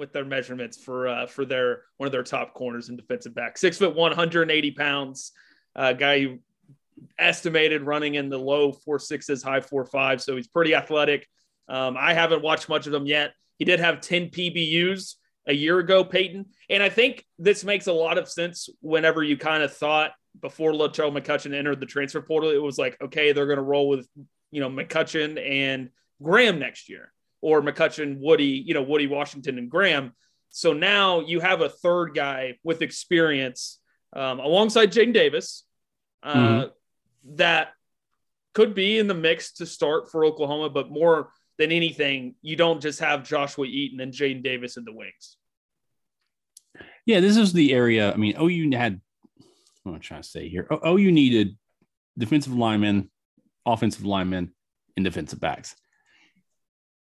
[0.02, 3.58] with their measurements for uh, for their one of their top corners and defensive back.
[3.58, 5.32] Six foot one, 180 pounds,
[5.78, 6.40] uh, guy who
[7.18, 10.22] estimated running in the low four sixes, high four five.
[10.22, 11.28] So he's pretty athletic.
[11.70, 13.34] Um, I haven't watched much of him yet.
[13.58, 15.16] He did have 10 PBUs
[15.48, 16.48] a year ago, Peyton.
[16.70, 20.12] And I think this makes a lot of sense whenever you kind of thought
[20.42, 23.88] before Latrell McCutcheon entered the transfer portal, it was like, okay, they're going to roll
[23.88, 24.08] with,
[24.50, 25.90] you know, McCutcheon and
[26.22, 30.13] Graham next year or McCutcheon, Woody, you know, Woody Washington and Graham.
[30.49, 33.80] So now you have a third guy with experience
[34.13, 35.63] um, alongside Jaden Davis
[36.23, 37.36] uh, mm-hmm.
[37.38, 37.69] that
[38.54, 42.82] could be in the mix to start for Oklahoma, but more than anything, you don't
[42.82, 45.38] just have Joshua Eaton and Jaden Davis in the wings.
[47.06, 48.12] Yeah, this is the area.
[48.12, 48.99] I mean, OU had,
[49.84, 50.67] what am I trying to say here?
[50.86, 51.58] OU needed
[52.17, 53.10] defensive linemen,
[53.65, 54.51] offensive linemen,
[54.97, 55.75] and defensive backs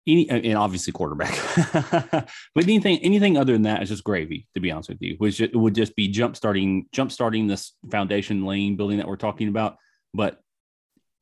[0.07, 1.35] any, and obviously quarterback.
[2.55, 4.47] but anything, anything other than that is just gravy.
[4.55, 7.73] To be honest with you, which it would just be jump starting, jump starting this
[7.91, 9.77] foundation lane building that we're talking about.
[10.13, 10.41] But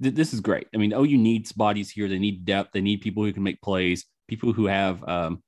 [0.03, 0.67] th- this is great.
[0.75, 2.09] I mean, OU needs bodies here.
[2.09, 2.73] They need depth.
[2.73, 4.05] They need people who can make plays.
[4.29, 5.43] People who have, um,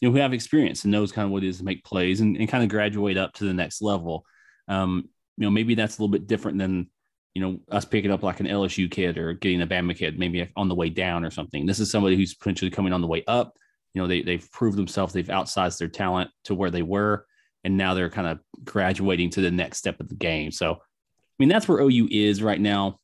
[0.00, 2.20] you know, who have experience and knows kind of what it is to make plays
[2.20, 4.24] and, and kind of graduate up to the next level.
[4.68, 6.90] Um, you know, maybe that's a little bit different than
[7.36, 10.50] you know, us picking up like an LSU kid or getting a Bama kid, maybe
[10.56, 11.66] on the way down or something.
[11.66, 13.58] This is somebody who's potentially coming on the way up.
[13.92, 17.26] You know, they, they've proved themselves, they've outsized their talent to where they were,
[17.62, 20.50] and now they're kind of graduating to the next step of the game.
[20.50, 20.78] So, I
[21.38, 23.00] mean, that's where OU is right now.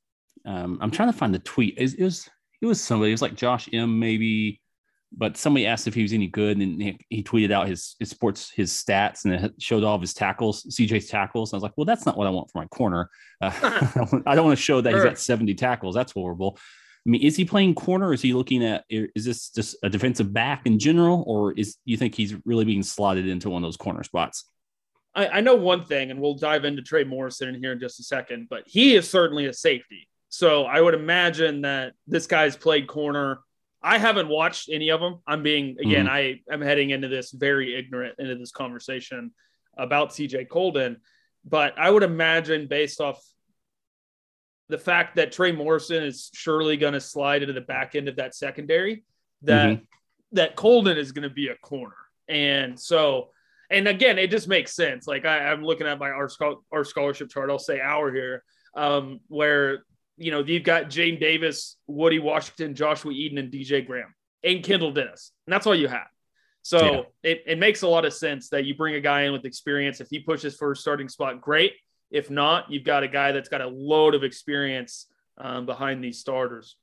[0.47, 1.75] Um, I'm trying to find the tweet.
[1.77, 2.27] It, it was
[2.63, 3.11] it was somebody.
[3.11, 3.99] It was like Josh M.
[3.99, 4.62] Maybe
[5.17, 8.11] but somebody asked if he was any good, and he, he, tweeted out his his
[8.11, 11.53] sports his stats, and it showed all of his tackles, CJ's tackles.
[11.53, 13.11] And I was like, well, that's not what I want for my corner.
[13.41, 13.51] Uh,
[14.27, 14.99] I don't want to show that sure.
[14.99, 15.95] he's got seventy tackles.
[15.95, 16.59] That's horrible.
[17.07, 18.13] I mean, is he playing corner?
[18.13, 18.85] Is he looking at?
[18.89, 22.83] Is this just a defensive back in general, or is you think he's really being
[22.83, 24.45] slotted into one of those corner spots?
[25.15, 28.01] I, I know one thing, and we'll dive into Trey Morrison in here in just
[28.01, 30.09] a second, but he is certainly a safety.
[30.29, 33.41] So I would imagine that this guy's played corner
[33.83, 35.21] I haven't watched any of them.
[35.27, 36.15] I'm being again, mm-hmm.
[36.51, 39.33] I am heading into this very ignorant into this conversation
[39.77, 40.99] about CJ Coldon,
[41.45, 43.21] but I would imagine based off
[44.69, 48.17] the fact that Trey Morrison is surely going to slide into the back end of
[48.17, 49.05] that secondary,
[49.43, 49.85] that mm-hmm.
[50.33, 51.97] that Coldon is going to be a corner,
[52.29, 53.31] and so.
[53.71, 55.07] And again, it just makes sense.
[55.07, 56.29] Like I, am looking at my our,
[56.71, 57.49] our scholarship chart.
[57.49, 58.45] I'll say our here,
[58.77, 59.85] um, where
[60.17, 64.93] you know, you've got Jaden Davis, Woody Washington, Joshua Eaton, and DJ Graham, and Kendall
[64.93, 65.33] Dennis.
[65.47, 66.07] And that's all you have.
[66.63, 67.31] So yeah.
[67.31, 70.01] it, it makes a lot of sense that you bring a guy in with experience.
[70.01, 71.73] If he pushes for a starting spot, great.
[72.11, 75.07] If not, you've got a guy that's got a load of experience
[75.39, 76.77] um, behind these starters.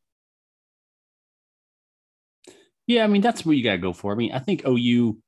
[2.88, 4.12] Yeah, I mean that's what you got to go for.
[4.12, 5.20] I mean, I think OU,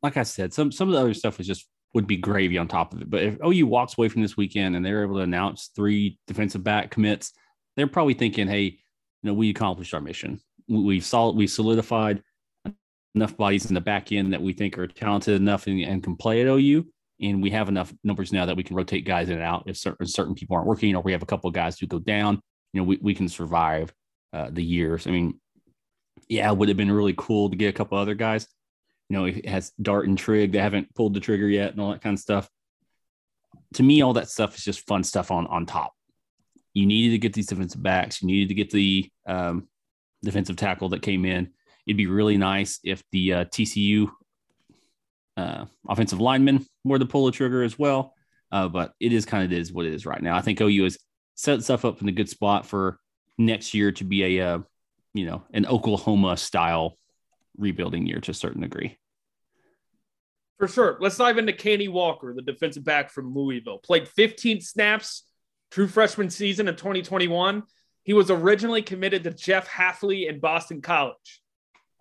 [0.00, 2.68] like I said, some some of the other stuff is just would be gravy on
[2.68, 3.08] top of it.
[3.08, 6.62] But if OU walks away from this weekend and they're able to announce three defensive
[6.62, 7.32] back commits,
[7.74, 8.78] they're probably thinking, "Hey, you
[9.22, 10.38] know, we accomplished our mission.
[10.68, 12.22] We've solid, we solidified
[13.14, 16.16] enough bodies in the back end that we think are talented enough and, and can
[16.16, 16.86] play at OU."
[17.22, 19.78] And we have enough numbers now that we can rotate guys in and out if
[19.78, 22.42] certain certain people aren't working, or we have a couple of guys who go down.
[22.74, 23.90] You know, we, we can survive
[24.34, 25.06] uh, the years.
[25.06, 25.40] I mean,
[26.28, 28.46] yeah, would have been really cool to get a couple other guys.
[29.08, 30.52] You know, it has Dart and Trig.
[30.52, 32.48] They haven't pulled the trigger yet and all that kind of stuff.
[33.74, 35.92] To me, all that stuff is just fun stuff on on top.
[36.74, 38.20] You needed to get these defensive backs.
[38.20, 39.68] You needed to get the um,
[40.22, 41.50] defensive tackle that came in.
[41.86, 44.10] It'd be really nice if the uh, TCU
[45.36, 48.14] uh, offensive linemen were to pull the trigger as well.
[48.50, 50.36] Uh, but it is kind of is what it is right now.
[50.36, 50.98] I think OU has
[51.34, 52.98] set itself up in a good spot for
[53.38, 54.58] next year to be a, uh,
[55.14, 56.96] you know, an Oklahoma style
[57.58, 58.98] rebuilding year to a certain degree.
[60.58, 60.96] For sure.
[61.00, 63.78] Let's dive into Kani Walker, the defensive back from Louisville.
[63.78, 65.24] Played 15 snaps
[65.70, 67.62] true freshman season in 2021.
[68.04, 71.42] He was originally committed to Jeff Hafley in Boston College.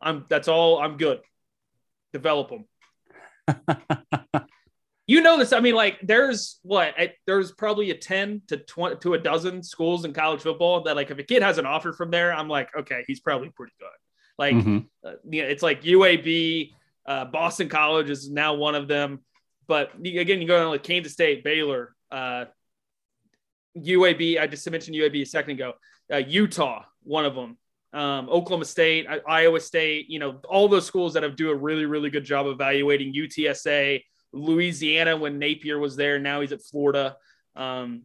[0.02, 1.20] I'm that's all I'm good.
[2.14, 2.66] Develop him.
[5.08, 5.52] you know this.
[5.52, 6.94] I mean, like, there's what
[7.26, 11.12] there's probably a 10 to 20 to a dozen schools in college football that, like,
[11.12, 13.90] if a kid has an offer from there, I'm like, okay, he's probably pretty good.
[14.38, 14.80] Like, mm-hmm.
[15.04, 16.72] uh, you know, it's like UAB,
[17.06, 19.22] uh, Boston College is now one of them.
[19.68, 22.46] But again, you go on like Kansas State, Baylor, uh,
[23.78, 24.40] UAB.
[24.40, 25.74] I just mentioned UAB a second ago.
[26.12, 27.58] Uh, Utah, one of them.
[27.94, 30.10] Um, Oklahoma State, Iowa State.
[30.10, 34.04] You know, all those schools that have do a really, really good job evaluating UTSA.
[34.34, 36.20] Louisiana when Napier was there.
[36.20, 37.16] Now he's at Florida.
[37.56, 38.04] Um,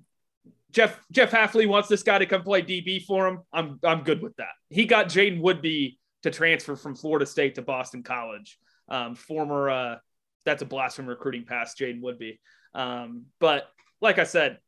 [0.70, 3.40] Jeff Jeff Hafley wants this guy to come play DB for him.
[3.52, 4.52] I'm I'm good with that.
[4.68, 8.58] He got Jaden Woodbey to transfer from Florida State to Boston College.
[8.88, 9.96] Um, former uh,
[10.44, 12.38] that's a blast from recruiting past Jaden Woodbey.
[12.74, 13.68] Um, but
[14.00, 14.58] like I said,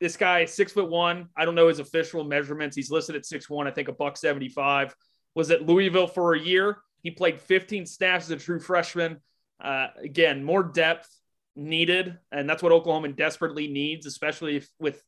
[0.00, 1.28] this guy six foot one.
[1.36, 2.76] I don't know his official measurements.
[2.76, 3.66] He's listed at six one.
[3.66, 4.94] I think a buck seventy five.
[5.34, 6.78] Was at Louisville for a year.
[7.02, 9.16] He played 15 snaps as a true freshman.
[9.58, 11.08] Uh, again, more depth
[11.56, 15.02] needed, and that's what Oklahoma desperately needs, especially if, with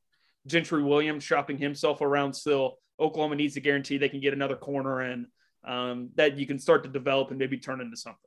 [0.46, 2.78] Gentry Williams shopping himself around still.
[2.98, 5.26] Oklahoma needs to guarantee they can get another corner and
[5.66, 8.20] um, that you can start to develop and maybe turn into something.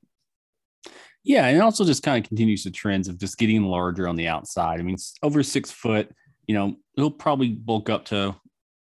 [1.23, 4.15] Yeah, and it also just kind of continues the trends of just getting larger on
[4.15, 4.79] the outside.
[4.79, 6.09] I mean, over six foot,
[6.47, 8.35] you know, he'll probably bulk up to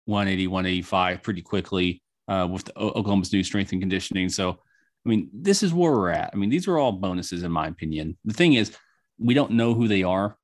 [0.05, 4.29] 180, 185 pretty quickly uh, with the, Oklahoma's new strength and conditioning.
[4.29, 4.61] So
[5.07, 6.31] I mean, this is where we're at.
[6.33, 8.17] I mean, these are all bonuses, in my opinion.
[8.25, 8.77] The thing is,
[9.19, 10.37] we don't know who they are.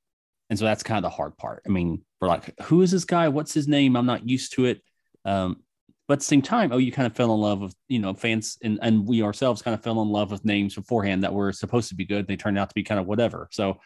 [0.51, 1.65] And so that's kind of the hard part.
[1.67, 3.29] I mean, we're like, who is this guy?
[3.29, 3.97] What's his name?
[3.97, 4.81] I'm not used to it.
[5.25, 5.65] Um,
[6.13, 8.13] but at the same time, oh, you kind of fell in love with, you know,
[8.13, 11.55] fans and, and we ourselves kind of fell in love with names beforehand that were
[11.55, 12.29] supposed to be good.
[12.29, 13.49] They turned out to be kind of whatever.
[13.51, 13.81] So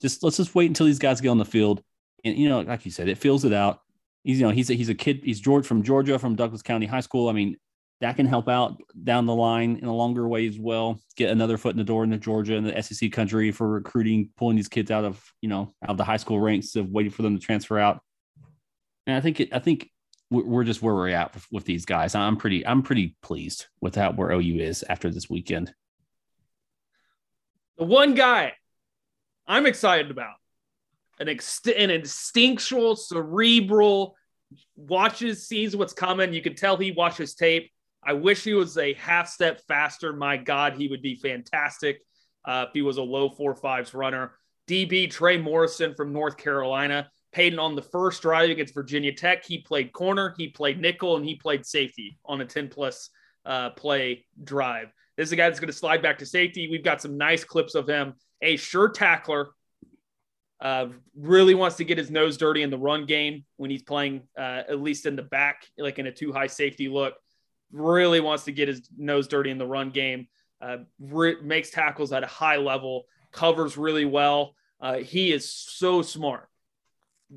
[0.00, 1.82] just let's just wait until these guys get on the field.
[2.24, 3.80] And, you know, like you said, it fills it out.
[4.22, 5.22] He's, you know, he's a, he's a kid.
[5.24, 7.28] He's George from Georgia, from Douglas County High School.
[7.28, 7.56] I mean,
[8.00, 11.00] that can help out down the line in a longer way as well.
[11.16, 14.54] Get another foot in the door into Georgia and the SEC country for recruiting, pulling
[14.54, 17.22] these kids out of you know out of the high school ranks of waiting for
[17.22, 18.00] them to transfer out.
[19.08, 19.90] And I think it, I think
[20.32, 22.14] we're just where we're at with, these guys.
[22.14, 25.72] I'm pretty I'm pretty pleased with how where OU is after this weekend.
[27.78, 28.54] The one guy
[29.46, 30.34] I'm excited about
[31.18, 34.16] an, ex- an instinctual, cerebral,
[34.76, 36.32] watches, sees what's coming.
[36.32, 37.70] You can tell he watches tape
[38.04, 40.12] I wish he was a half step faster.
[40.12, 42.00] My God, he would be fantastic
[42.44, 44.32] uh, if he was a low four fives runner.
[44.68, 47.10] DB Trey Morrison from North Carolina.
[47.32, 49.44] Peyton on the first drive against Virginia Tech.
[49.44, 53.10] He played corner, he played nickel, and he played safety on a 10 plus
[53.44, 54.92] uh, play drive.
[55.16, 56.68] This is a guy that's going to slide back to safety.
[56.70, 58.14] We've got some nice clips of him.
[58.40, 59.50] A sure tackler.
[60.60, 64.22] Uh, really wants to get his nose dirty in the run game when he's playing,
[64.38, 67.14] uh, at least in the back, like in a two high safety look
[67.72, 70.28] really wants to get his nose dirty in the run game,
[70.60, 74.54] uh, re- makes tackles at a high level, covers really well.
[74.80, 76.48] Uh, he is so smart.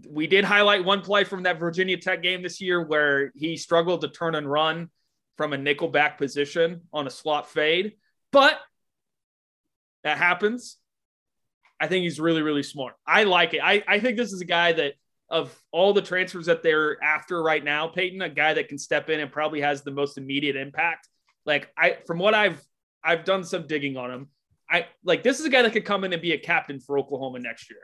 [0.09, 4.01] We did highlight one play from that Virginia Tech game this year where he struggled
[4.01, 4.89] to turn and run
[5.37, 7.93] from a nickel back position on a slot fade,
[8.31, 8.59] but
[10.03, 10.77] that happens.
[11.79, 12.95] I think he's really, really smart.
[13.05, 13.61] I like it.
[13.63, 14.93] I, I think this is a guy that
[15.29, 19.09] of all the transfers that they're after right now, Peyton, a guy that can step
[19.09, 21.09] in and probably has the most immediate impact.
[21.45, 22.61] Like I, from what I've
[23.03, 24.27] I've done some digging on him.
[24.69, 26.97] I like this is a guy that could come in and be a captain for
[26.97, 27.81] Oklahoma next year.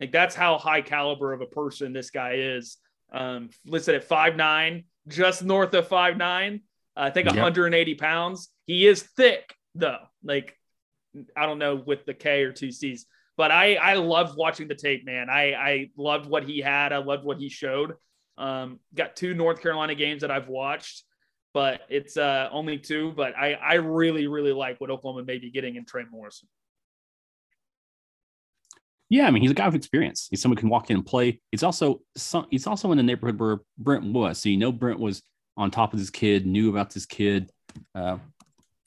[0.00, 2.76] Like that's how high caliber of a person this guy is.
[3.12, 6.62] Um, listed at five nine, just north of five nine.
[6.96, 7.34] Uh, I think Yep.
[7.36, 8.48] 180 pounds.
[8.66, 9.98] He is thick though.
[10.24, 10.58] Like
[11.36, 13.06] I don't know with the K or two C's,
[13.36, 15.30] but I I loved watching the tape, man.
[15.30, 16.92] I I loved what he had.
[16.92, 17.94] I loved what he showed.
[18.36, 21.04] Um, got two North Carolina games that I've watched,
[21.54, 23.12] but it's uh only two.
[23.12, 26.48] But I I really really like what Oklahoma may be getting in Trey Morrison.
[29.08, 30.26] Yeah, I mean, he's a guy with experience.
[30.30, 31.40] He's someone who can walk in and play.
[31.52, 34.38] He's also some, he's also in the neighborhood where Brent was.
[34.38, 35.22] So you know, Brent was
[35.56, 37.50] on top of this kid, knew about this kid.
[37.94, 38.18] Uh,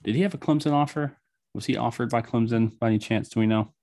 [0.03, 1.17] did he have a Clemson offer?
[1.53, 3.29] Was he offered by Clemson by any chance?
[3.29, 3.73] Do we know?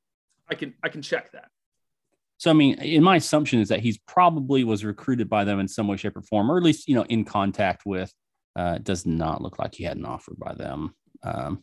[0.49, 1.49] I can I can check that.
[2.39, 5.69] So I mean, in my assumption is that he's probably was recruited by them in
[5.69, 8.13] some way, shape, or form, or at least you know in contact with.
[8.55, 10.95] Uh, it does not look like he had an offer by them.
[11.23, 11.63] Um,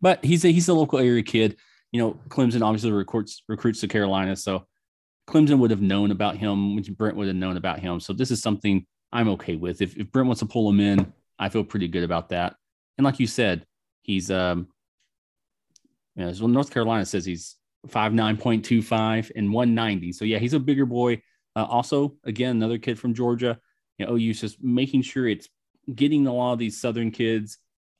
[0.00, 1.56] but he's a he's a local area kid.
[1.94, 4.66] You know, Clemson obviously recruits recruits to Carolina, so
[5.28, 8.00] Clemson would have known about him, which Brent would have known about him.
[8.00, 9.80] So this is something I'm okay with.
[9.80, 12.56] If, if Brent wants to pull him in, I feel pretty good about that.
[12.98, 13.64] And like you said,
[14.02, 14.66] he's um,
[16.16, 17.56] know, well, North Carolina says he's
[17.88, 20.12] five nine point two five and one ninety.
[20.12, 21.22] So yeah, he's a bigger boy.
[21.56, 23.58] Uh, also, again, another kid from Georgia.
[23.98, 25.48] You know, OU's just making sure it's
[25.94, 27.58] getting a lot of these Southern kids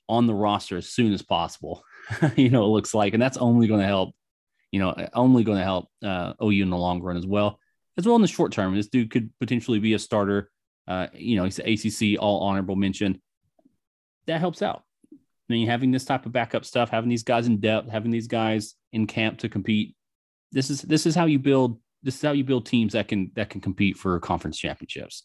[0.09, 1.83] on the roster as soon as possible.
[2.35, 4.15] you know, it looks like, and that's only going to help.
[4.71, 7.59] You know, only going to help uh, OU in the long run as well,
[7.97, 8.75] as well in the short term.
[8.75, 10.51] This dude could potentially be a starter.
[10.87, 13.21] Uh, you know, he's ACC all honorable mention.
[14.27, 14.83] That helps out.
[15.13, 18.27] I mean, having this type of backup stuff, having these guys in depth, having these
[18.27, 19.95] guys in camp to compete.
[20.51, 21.79] This is this is how you build.
[22.03, 25.23] This is how you build teams that can that can compete for conference championships.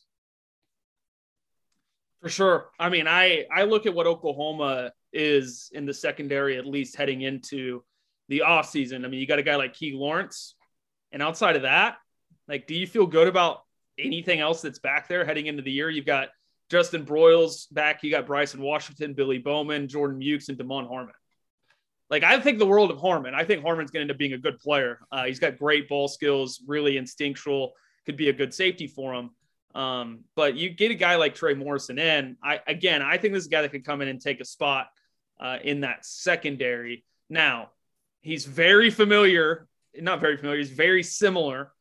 [2.20, 2.70] For sure.
[2.78, 7.23] I mean, I I look at what Oklahoma is in the secondary, at least heading
[7.23, 7.83] into
[8.29, 9.05] the offseason.
[9.05, 10.55] I mean, you got a guy like Key Lawrence,
[11.12, 11.96] and outside of that,
[12.49, 13.62] like, do you feel good about
[13.99, 15.90] anything else that's back there heading into the year?
[15.90, 16.29] You've got
[16.70, 18.03] Justin Broiles back.
[18.03, 21.14] You got Bryson Washington, Billy Bowman, Jordan Mukes, and Damon Harmon.
[22.09, 23.35] Like, I think the world of Harmon.
[23.35, 24.99] I think Harmon's going to end up being a good player.
[25.12, 27.73] Uh, he's got great ball skills, really instinctual,
[28.05, 29.31] could be a good safety for him.
[29.75, 32.37] Um, but you get a guy like Trey Morrison in.
[32.42, 34.44] I again, I think this is a guy that could come in and take a
[34.44, 34.88] spot
[35.40, 37.05] uh, in that secondary.
[37.29, 37.70] Now,
[38.20, 39.66] he's very familiar,
[39.98, 40.59] not very familiar.
[40.59, 41.72] He's very similar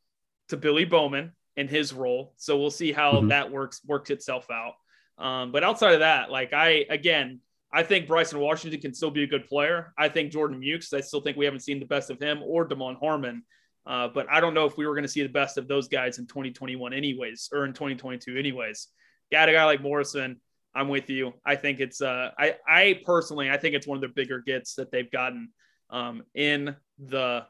[0.48, 2.34] to Billy Bowman in his role.
[2.38, 3.30] So we'll see how Mhm.
[3.30, 4.74] that works works itself out.
[5.18, 7.42] Um, but outside of that, like I again,
[7.72, 9.94] I think Bryson Washington can still be a good player.
[9.98, 10.94] I think Jordan Mukes.
[10.94, 13.44] I still think we haven't seen the best of him or Damon Harmon.
[13.86, 15.88] Uh, but I don't know if we were going to see the best of those
[15.88, 18.88] guys in 2021, anyways, or in 2022, anyways.
[19.32, 20.42] Got a guy like Morrison.
[20.76, 21.34] I'm with you.
[21.46, 22.02] I think it's.
[22.02, 25.50] Uh, I I personally, I think it's one of the bigger gets that they've gotten
[25.90, 27.46] um, in the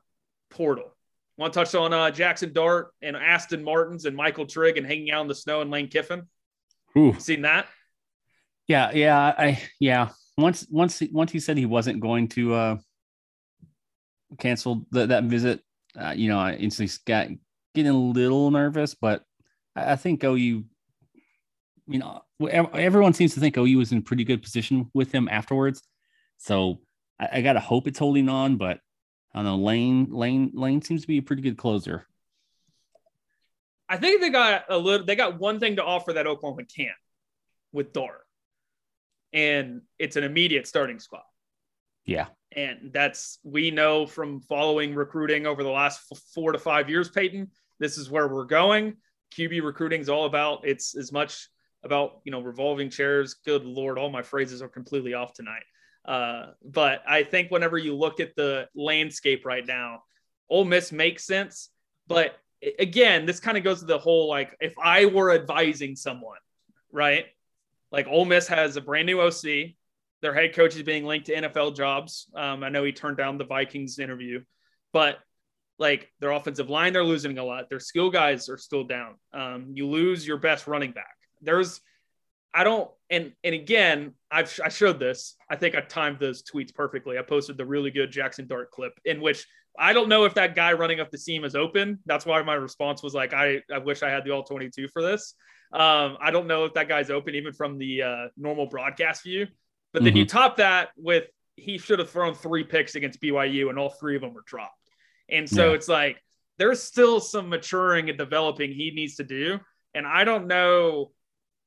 [0.49, 0.95] portal.
[1.38, 5.12] Want to touch on uh, Jackson Dart and Aston Martins and Michael Trigg and hanging
[5.12, 6.23] out in the snow and Lane Kiffin?
[6.97, 7.15] Ooh.
[7.19, 7.67] Seen that?
[8.67, 10.10] Yeah, yeah, I yeah.
[10.38, 12.77] Once once he, once he said he wasn't going to uh
[14.38, 15.62] cancel the, that visit,
[15.99, 17.27] uh, you know, I instantly got
[17.73, 19.23] getting a little nervous, but
[19.75, 20.65] I, I think OU,
[21.97, 25.82] know, ev- everyone seems to think OU was in pretty good position with him afterwards.
[26.38, 26.82] So
[27.19, 28.80] I, I gotta hope it's holding on, but
[29.34, 29.58] I don't know.
[29.58, 32.06] Lane Lane Lane seems to be a pretty good closer.
[33.89, 35.06] I think they got a little.
[35.06, 36.91] They got one thing to offer that Oklahoma can't
[37.71, 38.21] with Dart,
[39.34, 41.23] and it's an immediate starting squad.
[42.06, 42.25] Yeah,
[42.56, 46.02] And that's, we know from following recruiting over the last
[46.34, 48.95] four to five years, Peyton, this is where we're going.
[49.38, 51.49] QB recruiting is all about, it's as much
[51.84, 53.36] about, you know, revolving chairs.
[53.46, 55.63] Good Lord, all my phrases are completely off tonight.
[56.06, 60.04] Uh, but I think whenever you look at the landscape right now,
[60.50, 61.70] Ole Miss makes sense.
[62.08, 62.38] But
[62.80, 66.40] again, this kind of goes to the whole like, if I were advising someone,
[66.92, 67.25] right?
[67.92, 69.75] Like Ole Miss has a brand new OC
[70.21, 72.27] their head coach is being linked to NFL jobs.
[72.36, 74.44] Um, I know he turned down the Vikings interview,
[74.92, 75.19] but
[75.77, 77.69] like their offensive line, they're losing a lot.
[77.69, 79.15] Their skill guys are still down.
[79.34, 81.15] Um, you lose your best running back.
[81.42, 81.81] There's,
[82.54, 85.35] I don't, and and again, I've I showed this.
[85.50, 87.17] I think I timed those tweets perfectly.
[87.17, 89.46] I posted the really good Jackson Dart clip in which
[89.77, 92.00] I don't know if that guy running up the seam is open.
[92.06, 95.02] That's why my response was like, I, I wish I had the all 22 for
[95.02, 95.35] this.
[95.71, 99.48] Um, I don't know if that guy's open even from the uh, normal broadcast view.
[99.94, 101.25] But then you top that with
[101.56, 104.73] he should have thrown three picks against BYU, and all three of them were dropped.
[105.29, 105.75] And so Yeah.
[105.75, 106.17] it's like
[106.58, 109.60] there's still some maturing and developing he needs to do.
[109.94, 111.12] And I don't know,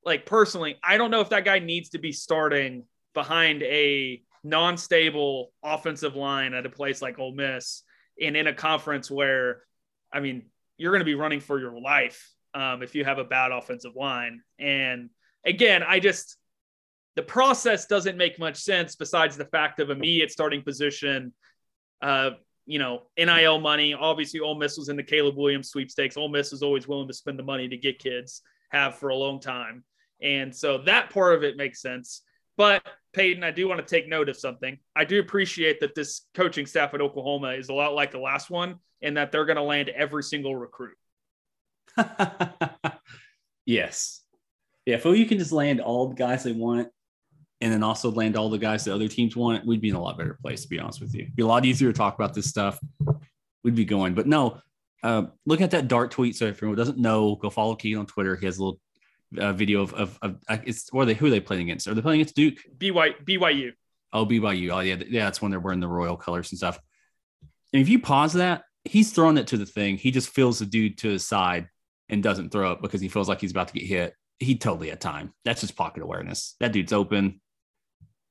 [0.05, 2.85] like personally, I don't know if that guy needs to be starting
[3.15, 7.83] behind a non-stable offensive line at a place like Ole Miss
[8.21, 9.63] and in a conference where,
[10.13, 10.47] I mean,
[10.77, 13.95] you're going to be running for your life um, if you have a bad offensive
[13.95, 14.43] line.
[14.59, 15.11] And
[15.47, 16.37] again, I just
[17.15, 21.33] the process doesn't make much sense besides the fact of immediate starting position.
[22.01, 22.31] Uh,
[22.65, 23.93] you know, NIL money.
[23.93, 26.17] Obviously, Ole Miss was in the Caleb Williams sweepstakes.
[26.17, 29.17] Ole Miss is always willing to spend the money to get kids, have for a
[29.17, 29.85] long time.
[30.23, 32.23] And so that part of it makes sense.
[32.57, 34.79] But Peyton, I do want to take note of something.
[34.95, 38.51] I do appreciate that this coaching staff at Oklahoma is a lot like the last
[38.51, 40.97] one, and that they're going to land every single recruit.
[43.67, 44.21] yes.
[44.87, 46.89] Yeah, if you can just land all the guys they want
[47.61, 50.03] and then also land all the guys that other teams want, we'd be in a
[50.03, 51.23] lot better place, to be honest with you.
[51.23, 52.81] It'd be a lot easier to talk about this stuff.
[53.63, 54.15] We'd be going.
[54.15, 54.59] But no,
[55.05, 56.35] uh, look at that Dart tweet.
[56.35, 58.35] So if anyone doesn't know, go follow Keegan on Twitter.
[58.35, 58.81] He has a little
[59.39, 61.89] uh, video of, of, of uh, it's are they who are they playing against?
[61.89, 62.59] Are they playing against Duke?
[62.79, 63.73] BY, BYU.
[64.13, 64.75] Oh, BYU.
[64.75, 64.97] Oh, yeah.
[65.09, 66.79] Yeah, that's when they're wearing the royal colors and stuff.
[67.73, 69.97] And if you pause that, he's throwing it to the thing.
[69.97, 71.69] He just feels the dude to his side
[72.09, 74.15] and doesn't throw it because he feels like he's about to get hit.
[74.39, 75.33] He totally had time.
[75.45, 76.57] That's just pocket awareness.
[76.61, 77.41] That dude's open.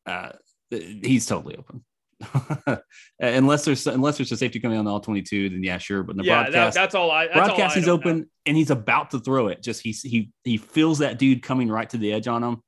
[0.06, 0.34] Uh,
[0.70, 1.84] he's totally open.
[3.20, 6.04] unless there's unless there's a safety coming on the all 22, then yeah, sure.
[6.04, 7.28] But in the yeah, broadcast, that, that's all I.
[7.28, 8.26] That's broadcast, all I he's open know.
[8.46, 9.62] and he's about to throw it.
[9.62, 12.62] Just he's he he feels that dude coming right to the edge on him,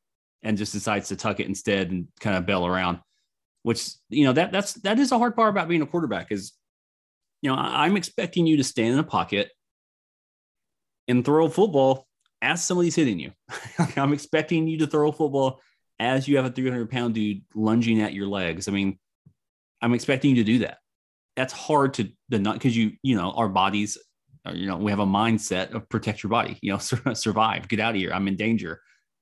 [0.44, 3.00] and just decides to tuck it instead and kind of bail around.
[3.64, 6.54] Which you know that that's that is a hard part about being a quarterback is,
[7.42, 9.52] you know, I'm expecting you to stand in a pocket
[11.08, 12.08] and throw a football
[12.42, 13.32] as somebody's hitting you.
[13.96, 15.62] I'm expecting you to throw a football
[16.00, 18.68] as you have a 300 pound dude lunging at your legs.
[18.68, 19.00] I mean,
[19.84, 20.78] I'm expecting you to do that.
[21.36, 23.98] That's hard to the not because you you know our bodies,
[24.46, 26.58] are, you know, we have a mindset of protect your body.
[26.62, 26.78] You know,
[27.14, 28.12] survive, get out of here.
[28.14, 28.82] I'm in danger.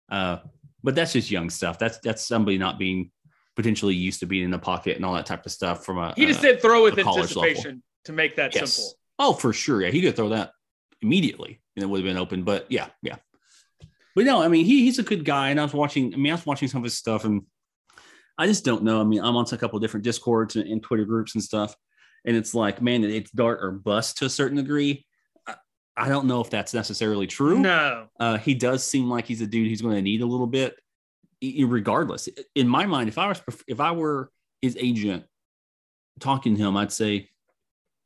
[0.09, 0.37] Uh,
[0.83, 1.79] but that's just young stuff.
[1.79, 3.11] That's that's somebody not being
[3.55, 6.13] potentially used to being in the pocket and all that type of stuff from a
[6.15, 7.43] He just uh, did throw with a college level.
[7.43, 8.73] anticipation to make that Yes.
[8.73, 8.93] simple.
[9.19, 9.81] Oh, for sure.
[9.81, 10.51] Yeah, he could throw that
[11.01, 12.43] immediately and it would have been open.
[12.43, 13.17] But yeah, yeah.
[14.15, 15.49] But no, I mean, he, he's a good guy.
[15.49, 17.43] And I was watching, I mean, I was watching some of his stuff and
[18.41, 18.99] I just don't know.
[18.99, 21.75] I mean, I'm on a couple of different discords and, and Twitter groups and stuff.
[22.25, 25.05] And it's like, man, it's dart or bust to a certain degree.
[25.45, 25.55] I,
[25.95, 27.59] I don't know if that's necessarily true.
[27.59, 30.47] No, Uh, he does seem like he's a dude who's going to need a little
[30.47, 30.75] bit,
[31.39, 32.29] regardless.
[32.55, 35.23] In my mind, if I was if I were his agent
[36.19, 37.29] talking to him, I'd say,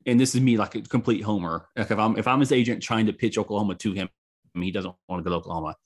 [0.05, 1.69] and this is me like a complete homer.
[1.77, 4.09] Like if I'm if I'm his agent trying to pitch Oklahoma to him,
[4.53, 5.77] I mean, he doesn't want to go to Oklahoma.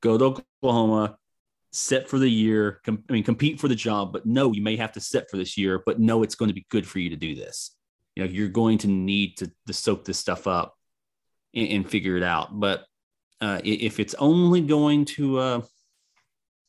[0.00, 1.18] Go to Oklahoma,
[1.72, 2.80] sit for the year.
[2.84, 5.36] Com- I mean, compete for the job, but no, you may have to set for
[5.36, 5.82] this year.
[5.84, 7.76] But no, it's going to be good for you to do this.
[8.16, 10.76] You know, you're going to need to, to soak this stuff up
[11.54, 12.58] and, and figure it out.
[12.58, 12.84] But
[13.40, 15.62] uh, if it's only going to, uh,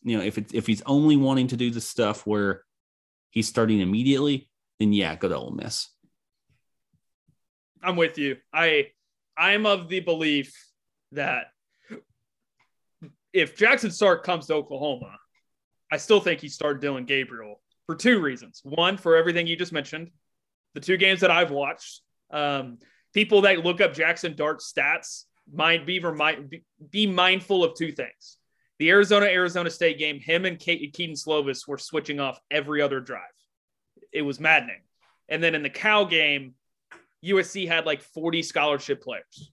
[0.03, 2.63] you know, if it's if he's only wanting to do the stuff where
[3.29, 4.49] he's starting immediately,
[4.79, 5.89] then yeah, go to Ole Miss.
[7.83, 8.37] I'm with you.
[8.53, 8.91] I
[9.37, 10.55] I'm of the belief
[11.11, 11.47] that
[13.33, 15.17] if Jackson Dart comes to Oklahoma,
[15.91, 18.61] I still think he started Dillon Gabriel for two reasons.
[18.63, 20.11] One, for everything you just mentioned,
[20.73, 22.01] the two games that I've watched.
[22.31, 22.77] Um,
[23.13, 26.55] people that look up Jackson Dart stats might be remind,
[26.89, 28.37] be mindful of two things.
[28.79, 32.99] The Arizona Arizona State game, him and Ke- Kedon Slovis were switching off every other
[32.99, 33.21] drive.
[34.11, 34.81] It was maddening.
[35.29, 36.55] And then in the Cal game,
[37.23, 39.51] USC had like 40 scholarship players,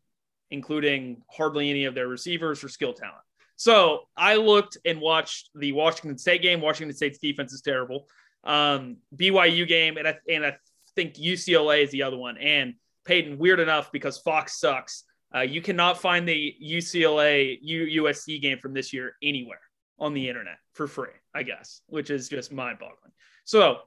[0.51, 3.19] including hardly any of their receivers or skill talent.
[3.59, 6.61] So I looked and watched the Washington State game.
[6.61, 8.07] Washington State's defense is terrible.
[8.45, 10.57] Um, BYU game, and I, and I
[10.95, 12.39] think UCLA is the other one.
[12.39, 15.03] And Peyton, weird enough, because Fox sucks,
[15.35, 19.61] uh, you cannot find the UCLA USC game from this year anywhere
[19.99, 23.13] on the internet for free, I guess, which is just mind boggling.
[23.45, 23.81] So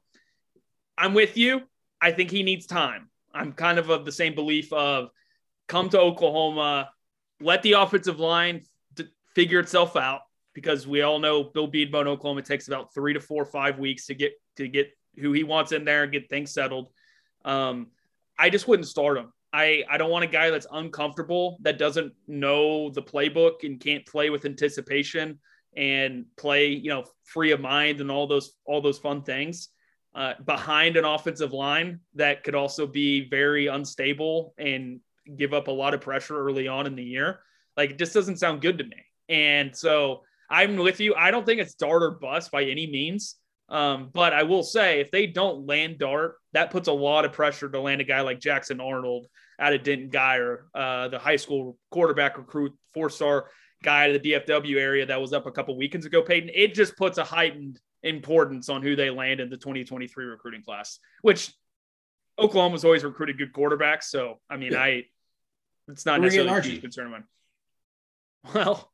[0.98, 1.62] I'm with you.
[2.02, 3.10] I think he needs time.
[3.34, 5.12] I'm kind of of the same belief of
[5.70, 6.90] come to Oklahoma,
[7.40, 8.64] let the offensive line
[9.36, 10.22] figure itself out
[10.54, 14.08] because we all know Bill Bedenbaugh in Oklahoma takes about three to four, five weeks
[14.08, 16.90] to get to get who he wants in there and get things settled.
[17.46, 17.88] Um,
[18.38, 19.32] I just wouldn't start him.
[19.54, 24.06] I, I don't want a guy that's uncomfortable, that doesn't know the playbook and can't
[24.06, 25.40] play with anticipation
[25.76, 29.70] and play, you know, free of mind and all those all those fun things
[30.16, 35.00] uh, behind an offensive line that could also be very unstable and
[35.38, 37.40] give up a lot of pressure early on in the year.
[37.78, 38.98] Like it just doesn't sound good to me.
[39.32, 41.16] And so I'm with you.
[41.16, 43.38] I don't think it's dart or bust by any means.
[43.70, 47.32] Um, but I will say, if they don't land Dart, that puts a lot of
[47.32, 49.28] pressure to land a guy like Jackson Arnold
[49.58, 53.48] out of Denton Guyer, uh, the high school quarterback recruit, four star
[53.82, 56.50] guy to the DFW area that was up a couple weekends ago, Peyton.
[56.54, 61.00] It just puts a heightened importance on who they land in the 2023 recruiting class,
[61.22, 61.54] which
[62.38, 64.04] Oklahoma's always recruited good quarterbacks.
[64.04, 64.82] So, I mean, Yeah.
[64.82, 65.06] I,
[65.88, 67.24] it's not We're necessarily a huge concern of mine.
[68.54, 68.92] Well,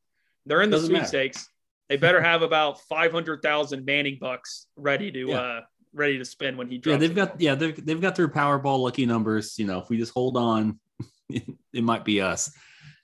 [0.48, 1.06] they're in the Doesn't matter.
[1.06, 1.50] sweepstakes.
[1.89, 5.36] They better have about 500,000 Manning bucks ready to, Yeah.
[5.39, 5.62] uh,
[5.93, 6.93] ready to spend when he drops.
[6.93, 9.58] Yeah, they've got yeah they've they've got their Powerball lucky numbers.
[9.58, 10.80] You know, if we just hold on,
[11.30, 12.52] it, might be us.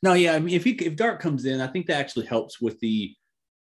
[0.01, 2.59] No, yeah, I mean, if he if Dart comes in, I think that actually helps
[2.59, 3.15] with the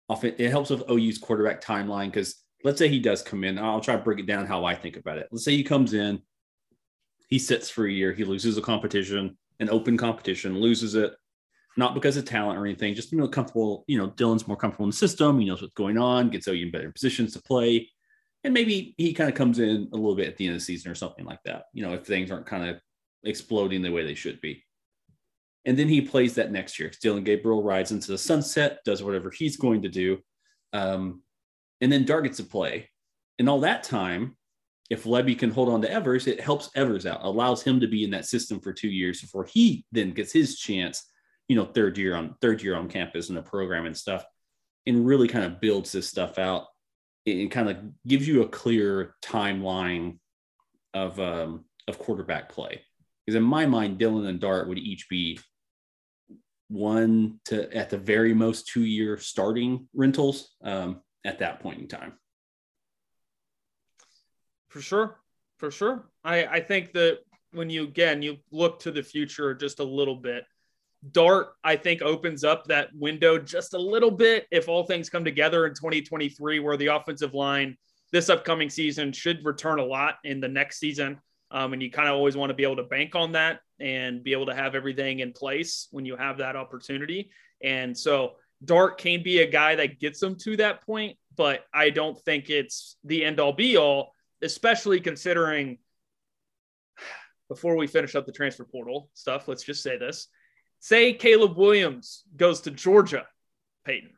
[0.09, 3.59] often it helps with OU's quarterback timeline because let's say he does come in.
[3.59, 5.29] I'll try to break it down how I think about it.
[5.31, 6.21] Let's say he comes in,
[7.29, 11.13] he sits for a year, he loses a competition, an open competition, loses it,
[11.77, 13.85] not because of talent or anything, just you know, comfortable.
[13.87, 15.39] You know, Dillon's more comfortable in the system.
[15.39, 17.89] He knows what's going on, gets OU in better positions to play
[18.45, 20.65] and maybe he kind of comes in a little bit at the end of the
[20.65, 21.65] season or something like that.
[21.73, 22.81] You know, if things aren't kind of
[23.23, 24.65] exploding the way they should be.
[25.67, 26.91] And then he plays that next year.
[27.03, 30.19] Dillon Gabriel rides into the sunset, does whatever he's going to do.
[30.73, 31.23] Um,
[31.83, 32.89] and then Dart gets to play.
[33.39, 34.39] And all that time,
[34.89, 38.05] if Lebby can hold on to Evers, it helps Evers out, allows him to be
[38.05, 41.10] in that system for two years before he then gets his chance,
[41.51, 44.25] you know, third year on third year on campus in the program and stuff,
[44.87, 46.67] and really kind of builds this stuff out
[47.27, 47.77] it kind of
[48.07, 50.19] gives you a clear timeline
[50.95, 52.83] of um, of quarterback play.
[53.25, 55.39] Because in my mind, Dillon and Dart would each be
[56.69, 61.89] one to at the very most two year starting rentals um, at that point in
[61.89, 62.15] time.
[64.69, 65.17] For sure.
[65.59, 66.09] For sure.
[66.25, 67.19] I, I think that
[67.53, 70.45] when you, again, you look to the future just a little bit,
[71.13, 75.25] Dart, I think, opens up that window just a little bit if all things come
[75.25, 77.77] together in 2023, where the offensive line
[78.13, 81.19] this upcoming season should return a lot in the next season.
[81.51, 84.23] Um, and you kind of always want to be able to bank on that and
[84.23, 87.31] be able to have everything in place when you have that opportunity.
[87.63, 91.91] And so Dart can be a guy that gets them to that point, but I
[91.91, 95.79] don't think it's the end all be all, especially considering
[97.49, 100.29] before we finish up the transfer portal stuff, let's just say this.
[100.81, 103.27] Say Caleb Williams goes to Georgia,
[103.85, 104.17] Peyton.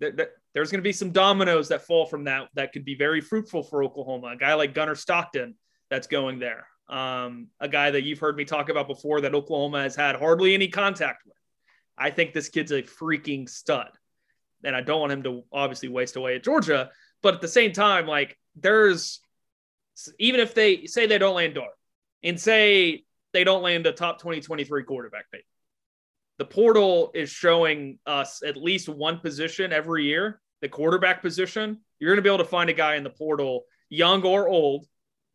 [0.00, 2.94] There- there- there's going to be some dominoes that fall from that that could be
[2.94, 4.28] very fruitful for Oklahoma.
[4.28, 5.56] A guy like Gunnar Stockton
[5.90, 6.66] that's going there.
[6.88, 10.54] Um, a guy that you've heard me talk about before that Oklahoma has had hardly
[10.54, 11.36] any contact with.
[11.98, 13.90] I think this kid's a freaking stud.
[14.62, 16.90] And I don't want him to obviously waste away at Georgia.
[17.22, 19.20] But at the same time, like there's
[20.18, 21.70] even if they say they don't land Dart
[22.22, 25.44] and say they don't land a top 2023 quarterback, Peyton,
[26.38, 31.80] the portal is showing us at least one position every year, the quarterback position.
[31.98, 34.86] You're going to be able to find a guy in the portal, young or old,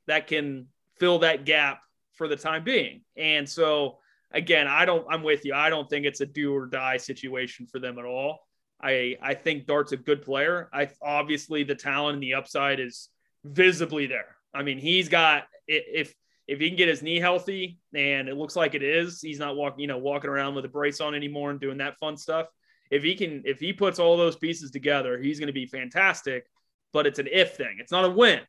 [0.08, 0.68] that can
[1.00, 1.80] fill that gap
[2.14, 3.02] for the time being.
[3.16, 4.00] And so,
[4.32, 5.54] again, I don't, I'm with you.
[5.54, 8.40] I don't think it's a do or die situation for them at all.
[8.82, 10.70] I, I think Dart's a good player.
[10.74, 13.10] I obviously the talent and the upside is
[13.44, 14.36] visibly there.
[14.54, 16.14] I mean, he's got if
[16.50, 19.56] if he can get his knee healthy, and it looks like it is, he's not
[19.56, 22.48] walking, you know, walking around with a brace on anymore and doing that fun stuff.
[22.90, 26.48] If he can, if he puts all those pieces together, he's going to be fantastic.
[26.92, 28.42] But it's an if thing; it's not a win.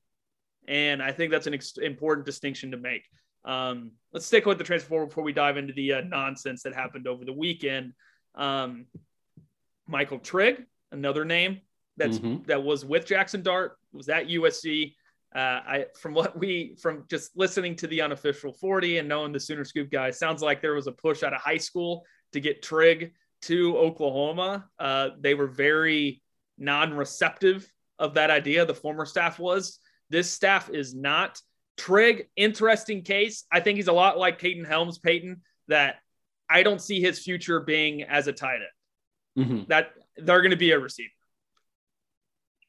[0.66, 3.04] And I think that's an ex- important distinction to make.
[3.44, 7.06] Um, let's stick with the transfer before we dive into the uh, nonsense that happened
[7.06, 7.92] over the weekend.
[8.34, 8.86] Um,
[9.86, 11.60] Michael Trigg, another name
[11.98, 12.46] that's Mhm.
[12.46, 14.94] that was with Jackson Dart, was at USC.
[15.34, 19.38] Uh, I from what we from just listening to the unofficial 40 and knowing the
[19.40, 22.62] Sooner Scoop guys, sounds like there was a push out of high school to get
[22.62, 23.12] Trigg
[23.42, 24.68] to Oklahoma.
[24.78, 26.20] Uh, they were very
[26.58, 27.66] non-receptive
[27.98, 28.66] of that idea.
[28.66, 29.78] The former staff was.
[30.10, 31.40] This staff is not.
[31.76, 33.44] Trigg, interesting case.
[33.52, 35.96] I think he's a lot like Kaden Helms, Peyton, that
[36.48, 38.58] I don't see his future being as a tight
[39.36, 39.68] end Mhm.
[39.68, 41.08] that they're going to be a receiver.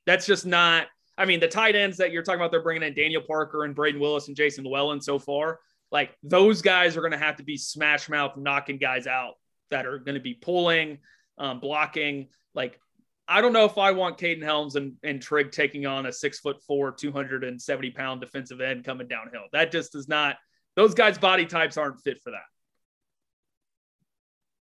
[0.05, 0.87] That's just not.
[1.21, 3.75] I mean, the tight ends that you're talking about, they're bringing in Daniel Parker and
[3.75, 5.59] Braden Willis and Jason Llewellyn so far.
[5.91, 9.35] Like those guys are going to have to be smash mouth knocking guys out
[9.69, 10.97] that are going to be pulling,
[11.37, 12.29] um, blocking.
[12.55, 12.79] Like
[13.27, 16.39] I don't know if I want Kaden Helms and, and Trigg taking on a six
[16.39, 19.43] foot four, 270 pound defensive end coming downhill.
[19.53, 20.37] That just does not.
[20.75, 22.39] Those guys' body types aren't fit for that.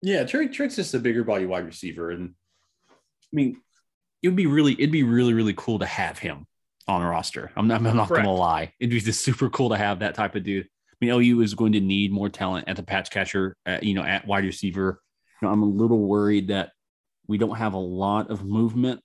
[0.01, 2.33] Yeah, Trigg Trigg's just a bigger body wide receiver, and
[2.89, 2.95] I
[3.31, 3.61] mean,
[4.23, 6.46] it would be really, it'd be really, really cool to have him
[6.87, 7.51] on the roster.
[7.55, 8.25] I'm not, I'm not Correct.
[8.25, 10.65] gonna lie, it'd be just super cool to have that type of dude.
[10.65, 13.93] I mean, OU is going to need more talent at the patch catcher, at, you
[13.93, 15.01] know, at wide receiver.
[15.41, 16.71] You know, I'm a little worried that
[17.27, 19.01] we don't have a lot of movement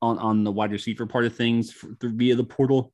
[0.00, 2.92] on on the wide receiver part of things for, through, via the portal,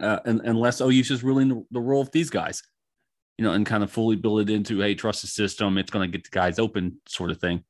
[0.00, 2.62] uh, and, unless OU's just ruling the, the role of these guys,
[3.36, 6.10] you know, and kind of fully build it into hey, trust the system, it's going
[6.10, 7.64] to get the guys open, sort of thing.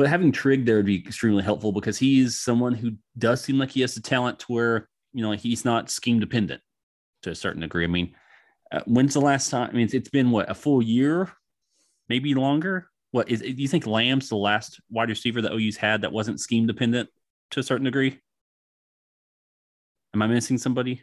[0.00, 3.70] But having Trigg there would be extremely helpful because he's someone who does seem like
[3.70, 6.62] he has the talent to where you know he's not scheme dependent
[7.24, 7.84] to a certain degree.
[7.84, 8.14] I mean,
[8.72, 9.68] uh, when's the last time?
[9.68, 11.30] I mean, it's, it's been what a full year,
[12.08, 12.88] maybe longer.
[13.10, 13.42] What is?
[13.42, 17.10] Do you think Lamb's the last wide receiver that OU's had that wasn't scheme dependent
[17.50, 18.18] to a certain degree?
[20.14, 21.02] Am I missing somebody?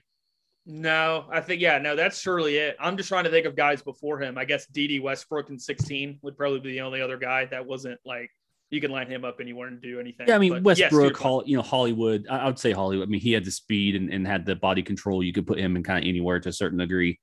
[0.65, 2.75] No, I think yeah, no, that's surely it.
[2.79, 4.39] I'm just trying to think of guys before him.
[4.39, 7.99] I guess Dede Westbrook in 16 would probably be the only other guy that wasn't
[8.03, 8.31] like
[8.69, 10.27] you can line him up anywhere and do anything.
[10.27, 11.47] Yeah, I mean But Westbrook, yes, to your Hol- point.
[11.47, 12.27] you know Hollywood.
[12.29, 13.07] I, would say Hollywood.
[13.07, 15.23] I mean, he had the speed and, and had the body control.
[15.23, 17.19] You could put him in kind of anywhere to a certain degree.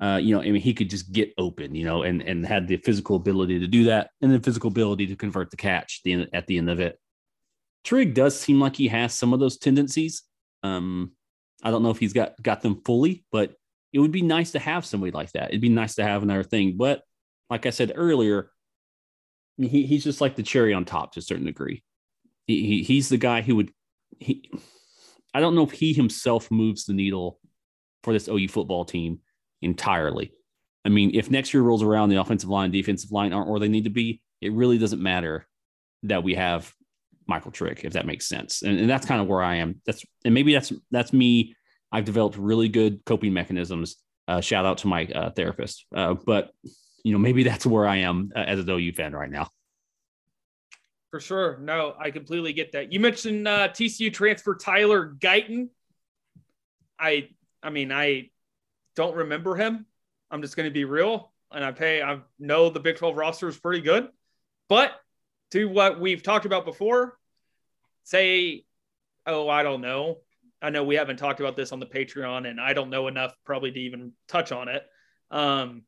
[0.00, 2.66] Uh, you know, I mean, he could just get open, you know, and and had
[2.68, 6.12] the physical ability to do that, and the physical ability to convert the catch the,
[6.12, 6.98] end- at the end of it.
[7.84, 10.22] Trigg does seem like he has some of those tendencies.
[10.62, 11.12] Um,
[11.62, 13.54] I don't know if he's got got them fully, but
[13.92, 15.48] it would be nice to have somebody like that.
[15.50, 16.76] It'd be nice to have another thing.
[16.76, 17.02] But
[17.50, 18.50] like I said earlier,
[19.56, 21.82] he, he's just like the cherry on top to a certain degree.
[22.46, 23.72] He, he he's the guy who would
[24.18, 24.50] he.
[25.34, 27.38] I don't know if he himself moves the needle
[28.02, 29.20] for this OU football team
[29.62, 30.32] entirely.
[30.84, 33.68] I mean, if next year rolls around, the offensive line, defensive line aren't where they
[33.68, 35.46] need to be, it really doesn't matter
[36.02, 36.74] that we have
[37.26, 38.62] Michael Trigg, if that makes sense.
[38.62, 39.80] And, and that's kind of where I am.
[39.86, 41.54] That's and maybe that's that's me.
[41.90, 43.96] I've developed really good coping mechanisms.
[44.26, 45.86] Uh, shout out to my uh, therapist.
[45.94, 46.50] Uh, but
[47.04, 49.48] you know, maybe that's where I am uh, as an OU fan right now.
[51.10, 51.58] For sure.
[51.58, 52.92] No, I completely get that.
[52.92, 55.68] You mentioned uh, TCU transfer Tyler Guyton.
[56.98, 57.28] I
[57.62, 58.30] I mean, I
[58.96, 59.86] don't remember him.
[60.30, 61.32] I'm just going to be real.
[61.52, 64.08] And I pay, I know the Big 12 roster is pretty good.
[64.68, 64.92] But
[65.50, 67.18] to what we've talked about before,
[68.04, 68.64] say,
[69.26, 70.18] oh, I don't know.
[70.62, 73.34] I know we haven't talked about this on the Patreon, and I don't know enough
[73.44, 74.84] probably to even touch on it.
[75.30, 75.82] Um,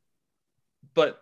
[0.94, 1.20] but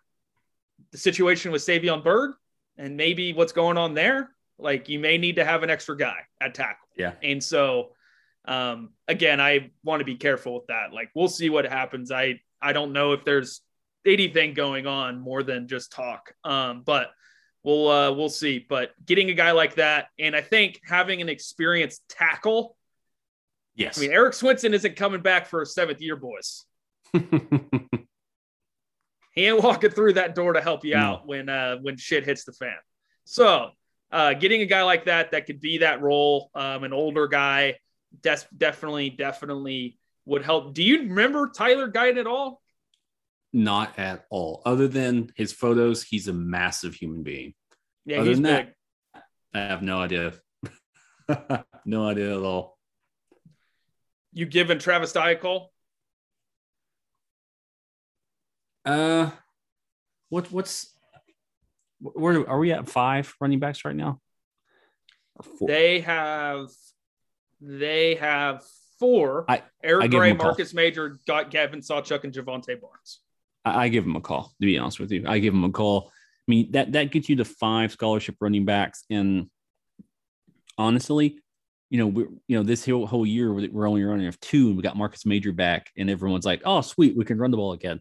[0.91, 2.33] the situation with Savion Byrd,
[2.77, 4.31] and maybe what's going on there.
[4.59, 6.89] Like you may need to have an extra guy at tackle.
[6.97, 7.13] Yeah.
[7.23, 7.91] And so
[8.45, 10.93] um again, I want to be careful with that.
[10.93, 12.11] Like we'll see what happens.
[12.11, 13.61] I I don't know if there's
[14.07, 16.33] anything going on more than just talk.
[16.45, 17.11] Um, but
[17.63, 18.65] we'll uh we'll see.
[18.67, 22.77] But getting a guy like that, and I think having an experienced tackle.
[23.75, 23.99] Yes.
[23.99, 26.65] I mean, Erik Swenson isn't coming back for a seventh year, boys.
[29.33, 31.01] He ain't walking through that door to help you No.
[31.01, 32.77] out when uh when shit hits the fan.
[33.25, 33.71] So
[34.11, 37.79] uh getting a guy like that that could be that role, um, an older guy,
[38.21, 40.75] des- definitely, definitely would help.
[40.75, 42.61] Do you remember Tyler Guyton at all?
[43.55, 44.63] Not at all.
[44.65, 47.55] Other than his photos, he's a massive human being.
[48.07, 48.45] Yeah, Other he's big.
[49.15, 49.23] that,
[49.55, 50.35] I have no idea.
[51.85, 52.79] no idea at all.
[54.33, 55.72] You giving Travis Dye a call?
[58.85, 59.31] Uh,
[60.29, 60.93] what what's
[62.01, 62.89] where are we at?
[62.89, 64.21] Five running backs right now.
[65.69, 66.69] They have
[67.61, 68.63] they have
[68.99, 69.45] four.
[69.49, 70.47] I- Eric I Gray, him call.
[70.49, 73.21] Marcus Major, got Gavin Sawchuk, and Jovantae Barnes.
[73.65, 74.45] I, I give him a call.
[74.61, 76.11] To be honest with you, I give him a call.
[76.11, 79.49] I mean that that gets you to five scholarship running backs, and
[80.77, 81.39] honestly,
[81.91, 84.69] you know we you know this whole whole year we- we're only running of two,
[84.69, 87.57] and we got Marcus Major back, and everyone's like, oh sweet, we can run the
[87.57, 88.01] ball again.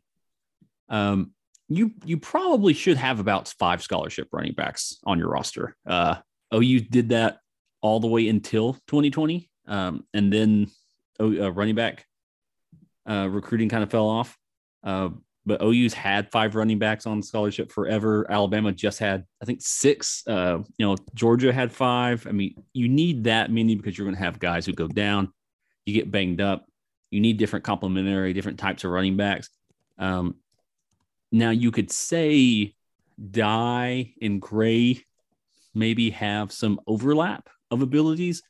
[0.91, 1.31] Um,
[1.67, 5.75] you you probably should have about five scholarship running backs on your roster.
[5.87, 6.17] Uh,
[6.53, 7.39] OU did that
[7.81, 10.67] all the way until 2020, um, and then
[11.19, 12.05] uh, running back
[13.09, 14.37] uh, recruiting kind of fell off.
[14.83, 15.09] Uh,
[15.45, 18.29] but OU's had five running backs on scholarship forever.
[18.29, 20.23] Alabama just had, I think, six.
[20.27, 22.27] Uh, you know, Georgia had five.
[22.27, 25.33] I mean, you need that many because you're going to have guys who go down.
[25.85, 26.67] You get banged up.
[27.09, 29.49] You need different complementary, different types of running backs.
[29.97, 30.35] Um,
[31.31, 32.73] now you could say
[33.29, 35.03] Dye and Gray
[35.73, 38.43] maybe have some overlap of abilities,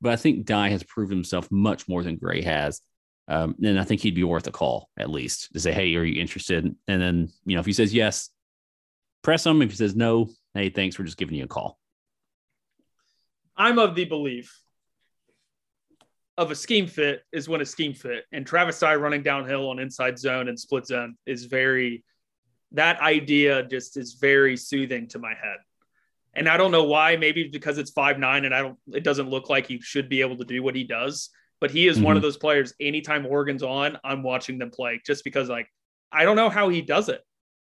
[0.00, 2.80] but I think Dye has proved himself much more than Gray has.
[3.26, 6.04] Um, and I think he'd be worth a call at least to say, Hey, are
[6.04, 6.64] you interested?
[6.86, 8.30] And then, you know, if he says yes,
[9.22, 9.60] press him.
[9.60, 10.98] If he says no, hey, thanks.
[10.98, 11.78] We're just giving you a call.
[13.56, 14.58] I'm of the belief
[16.38, 19.80] of a scheme fit is when a scheme fit, and Travis Dye running downhill on
[19.80, 22.04] inside zone and split zone is very.
[22.72, 25.58] That idea just is very soothing to my head,
[26.34, 27.16] and I don't know why.
[27.16, 28.78] Maybe because it's five nine, and I don't.
[28.92, 31.30] It doesn't look like he should be able to do what he does.
[31.60, 32.26] But he is one of mhm.
[32.26, 32.72] those players.
[32.80, 35.66] Anytime Oregon's on, I'm watching them play just because, like,
[36.12, 37.20] I don't know how he does it.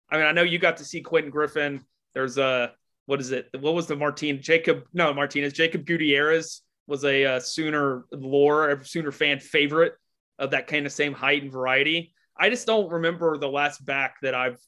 [0.10, 1.86] I mean, I know you got to see Quentin Griffin.
[2.16, 2.74] There's a
[3.06, 3.50] what is it?
[3.60, 4.86] What was the Martin Jacob?
[4.94, 9.94] No, Martinez Jacob Gutierrez was a uh, Sooner lore, Sooner fan favorite
[10.40, 12.14] of that kind of same height and variety.
[12.38, 14.60] I just don't remember the last back that I've.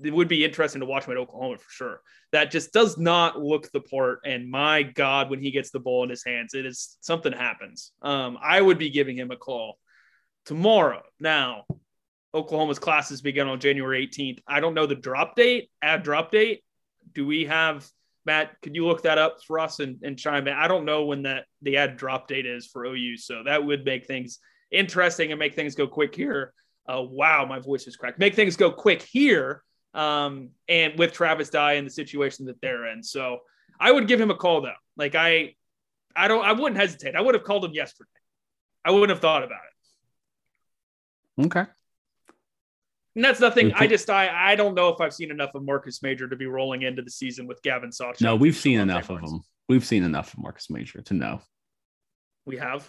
[0.00, 2.00] It would be interesting to watch him at Oklahoma for sure.
[2.30, 4.20] That just does not look the part.
[4.24, 7.90] And my God, when he gets the ball in his hands, it is something happens.
[8.00, 9.76] Um, I would be giving him a call
[10.44, 11.02] tomorrow.
[11.18, 11.64] Now,
[12.32, 14.38] Oklahoma's classes begin on January 18th.
[14.46, 16.62] I don't know the drop date, add drop date.
[17.12, 17.88] Do we have
[18.28, 18.60] Matt?
[18.62, 20.54] Could you look that up for us and, and chime in?
[20.54, 23.84] I don't know when that the ad drop date is for OU, so that would
[23.84, 24.38] make things
[24.70, 26.52] interesting and make things go quick here.
[26.86, 28.18] Uh, wow, my voice is cracked.
[28.18, 29.62] Make things go quick here,
[29.94, 33.02] um, and with Travis Dye and the situation that they're in.
[33.02, 33.38] So
[33.80, 34.72] I would give him a call though.
[34.96, 35.54] Like I,
[36.14, 37.16] I don't, I wouldn't hesitate.
[37.16, 38.08] I would have called him yesterday.
[38.84, 39.60] I wouldn't have thought about
[41.38, 41.46] it.
[41.46, 41.64] Okay.
[43.18, 43.72] And that's nothing.
[43.74, 46.46] I just I I don't know if I've seen enough of Marcus Major to be
[46.46, 48.20] rolling into the season with Gavin Sawchuk.
[48.20, 49.40] No, we've seen enough of them.
[49.68, 51.40] We've seen enough of Marcus Major to know.
[52.46, 52.88] We have.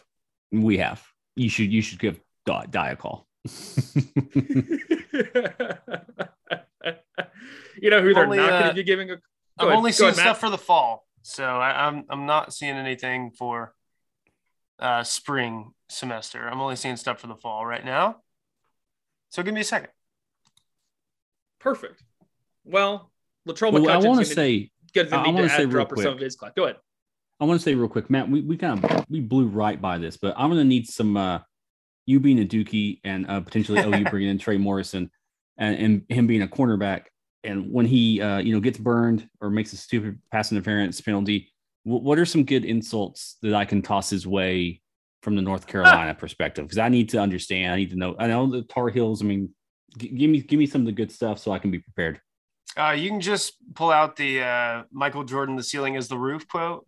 [0.52, 1.04] We have.
[1.36, 3.26] You should you should give Dye, Dye a call.
[3.44, 3.52] you
[7.90, 9.16] know who they're Only, not going uh, to be giving a.
[9.16, 9.22] Go
[9.58, 12.54] I'm ahead, only go seeing ahead, stuff for the fall, so I, I'm I'm not
[12.54, 13.74] seeing anything for
[14.78, 16.48] uh, spring semester.
[16.48, 18.18] I'm only seeing stuff for the fall right now.
[19.32, 19.90] So give me a second.
[21.60, 22.03] Perfect.
[22.66, 23.12] Well,
[23.47, 26.16] Latrell Well, I want to say to I need wanna add drop or some quick.
[26.16, 26.51] of his class.
[26.55, 26.78] Go ahead.
[27.39, 29.97] I want to say real quick, Matt, we, we kind of we blew right by
[29.97, 31.39] this, but I'm gonna need some uh
[32.05, 35.12] you being a Dookie and uh, potentially OU bringing in Trey Morrison
[35.57, 37.03] and, and him being a cornerback.
[37.43, 41.49] And when he uh, you know gets burned or makes a stupid pass interference penalty,
[41.84, 44.82] wh- what are some good insults that I can toss his way
[45.22, 46.66] from the North Carolina perspective?
[46.66, 47.74] Because I need to understand.
[47.74, 48.16] I need to know.
[48.20, 49.22] I know the Tar Heels.
[49.22, 49.53] I mean,
[49.98, 52.22] g- give me give me some of the good stuff so I can be prepared.
[52.78, 56.48] Uh, you can just pull out the uh, Michael Jordan, "The ceiling is the roof"
[56.48, 56.86] quote.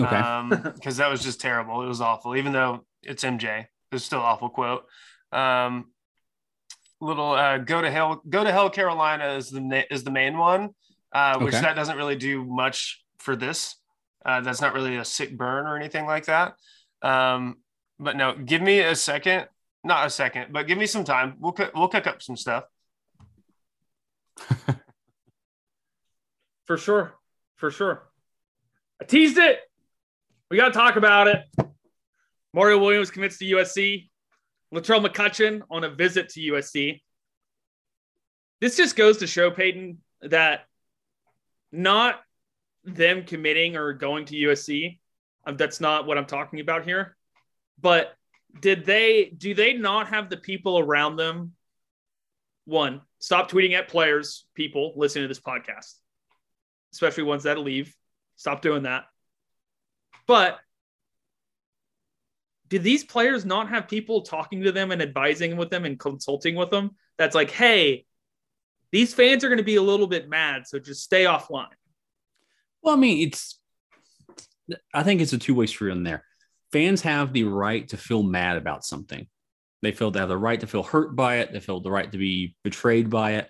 [0.00, 0.14] Okay.
[0.16, 1.82] Um, because that was just terrible.
[1.82, 2.36] It was awful.
[2.36, 4.84] Even though it's MJ, it's still awful quote.
[5.32, 5.86] Um,
[7.00, 10.36] little uh, go to hell, go to hell, Carolina is the na- is the main
[10.36, 10.70] one,
[11.12, 11.62] uh, which Okay.
[11.62, 13.76] that doesn't really do much for this.
[14.24, 16.54] Uh, that's not really a sick burn or anything like that.
[17.02, 17.56] Um,
[17.98, 19.46] but no, give me a second,
[19.86, 21.36] not a second, but give me some time.
[21.38, 22.64] We'll co- we'll cook up some stuff.
[26.66, 27.14] For sure.
[27.56, 28.02] For sure.
[29.00, 29.60] I teased it.
[30.50, 31.44] We got to talk about it.
[32.52, 34.08] Mario Williams commits to USC.
[34.74, 37.00] Latrell McCutcheon on a visit to USC.
[38.60, 40.64] This just goes to show, Peyton, that
[41.70, 42.20] not
[42.84, 44.98] them committing or going to USC,
[45.46, 47.16] um, that's not what I'm talking about here.
[47.80, 48.14] But
[48.60, 51.52] did they, do they not have the people around them?
[52.64, 55.94] One, stop tweeting at players, people listening to this podcast
[56.96, 57.94] especially ones that leave.
[58.36, 59.04] Stop doing that.
[60.26, 60.58] But
[62.68, 66.56] did these players not have people talking to them and advising with them and consulting
[66.56, 66.96] with them?
[67.18, 68.06] That's like, hey,
[68.92, 71.66] these fans are going to be a little bit mad, so just stay offline.
[72.82, 73.58] Well, I mean, it's.
[74.92, 76.24] I think it's a two way street on there.
[76.72, 79.26] Fans have the right to feel mad about something.
[79.82, 81.52] They feel they have the right to feel hurt by it.
[81.52, 83.48] They feel the right to be betrayed by it.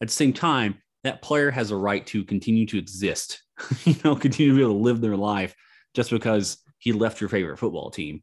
[0.00, 3.42] At the same time, that player has a right to continue to exist.
[3.84, 5.54] you know, continue to be able to live their life
[5.94, 8.22] just because he left your favorite football team.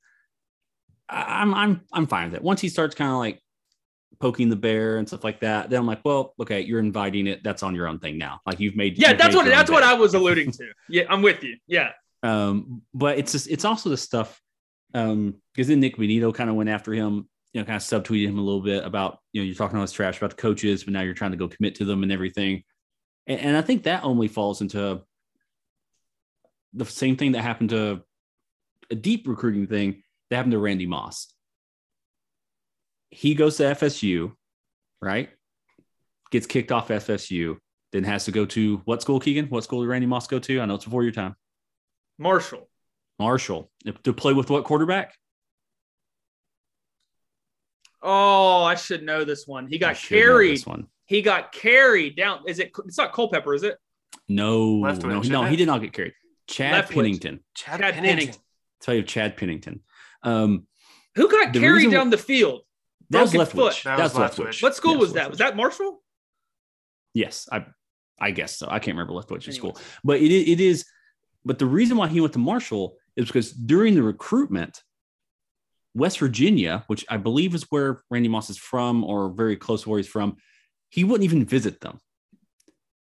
[1.09, 2.43] I'm I'm I'm fine with it.
[2.43, 3.41] Once he starts kind of like
[4.19, 7.43] poking the bear and stuff like that, then I'm like, well, okay, you're inviting it.
[7.43, 8.39] That's on your own thing now.
[8.45, 8.97] Like you've made.
[8.97, 9.83] Yeah, you've that's made what that's what.
[9.83, 10.71] I was alluding to.
[10.89, 11.57] Yeah, I'm with you.
[11.67, 11.91] Yeah.
[12.25, 14.41] Um, but it's just, it's also the stuff
[14.95, 18.27] um because then Nik Bonitto kind of went after him, you know, kind of subtweeted
[18.27, 20.83] him a little bit about you know you're talking all this trash about the coaches,
[20.83, 22.63] but now you're trying to go commit to them and everything.
[23.27, 25.01] And, and I think that only falls into
[26.73, 28.01] the same thing that happened to
[28.89, 31.33] a deep recruiting thing that happened to Randy Moss.
[33.09, 34.33] He goes to FSU,
[35.01, 35.29] right?
[36.31, 37.57] Gets kicked off FSU,
[37.91, 39.47] then has to go to what school, Keegan?
[39.47, 40.61] What school did Randy Moss go to?
[40.61, 41.35] I know it's before your time.
[42.17, 42.69] Marshall.
[43.19, 43.71] Marshall
[44.03, 45.13] to play with what quarterback?
[48.01, 49.67] Oh, I should know this one.
[49.67, 50.51] He I got know carried.
[50.57, 50.87] This one.
[51.05, 52.41] He got carried down.
[52.47, 52.71] Is it?
[52.85, 53.77] It's not Culpepper, is it?
[54.27, 55.49] No, Leftwich, no, no, it?
[55.51, 56.13] he did not get carried.
[56.47, 56.93] Chad Leftwich.
[56.93, 57.39] Pennington.
[57.55, 58.17] Chad, Chad Pennington.
[58.17, 58.41] Pennington.
[58.81, 59.81] tell you Chad Pennington.
[60.23, 60.67] Um,
[61.15, 62.61] Who got carried down the field?
[63.11, 63.51] that was Byron Leftwich.
[63.51, 63.81] foot.
[63.83, 64.45] That That was was Leftwich.
[64.47, 64.63] Leftwich.
[64.63, 65.29] What school Yes, was that?
[65.29, 66.01] Was that Marshall?
[67.13, 67.65] Yes, I,
[68.19, 68.67] I guess so.
[68.69, 69.55] I can't remember Leftwich's Anyways.
[69.57, 70.85] school, but it, it is.
[71.45, 74.81] But the reason why he went to Marshall is because during the recruitment,
[75.93, 79.89] West Virginia, which I believe is where Randy Moss is from, or very close to
[79.89, 80.37] where he's from,
[80.89, 81.99] he wouldn't even visit them.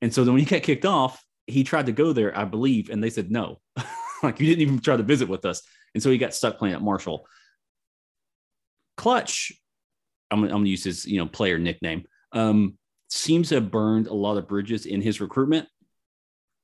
[0.02, 2.90] And so then when he got kicked off, he tried to go there, I believe,
[2.90, 3.60] and they said no.
[4.24, 5.62] like you didn't even try to visit with us.
[5.94, 7.26] And so he got stuck playing at Marshall.
[8.98, 9.52] Clutch,
[10.32, 12.06] I'm, I'm to use his you know player nickname.
[12.32, 12.78] Um,
[13.10, 15.68] seems to have burned a lot of bridges in his recruitment.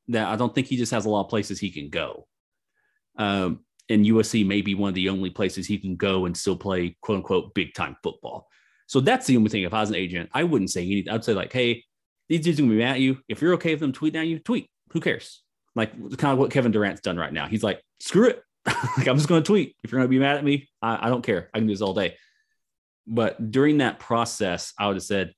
[0.10, 2.28] That I don't think he just has a lot of places he can go.
[3.18, 6.55] Um, and USC may be one of the only places he can go and still
[6.55, 8.47] play quote unquote big time football.
[8.88, 9.64] So that's the only thing.
[9.64, 11.14] If I was an agent, I wouldn't say anything.
[11.14, 11.84] I'd say like, hey,
[12.28, 13.20] these dudes are gonna be mad at you.
[13.28, 14.70] If you're okay with them tweeting at you, tweet.
[14.91, 15.43] Who cares?
[15.76, 17.47] Like kind of what Kevin Durant's done right now.
[17.47, 18.43] He's like, screw it.
[18.66, 19.76] like I'm just gonna tweet.
[19.84, 21.49] If you're gonna be mad at me, I, I don't care.
[21.53, 22.16] I can do this all day.
[23.07, 25.34] But during that process, I would have said,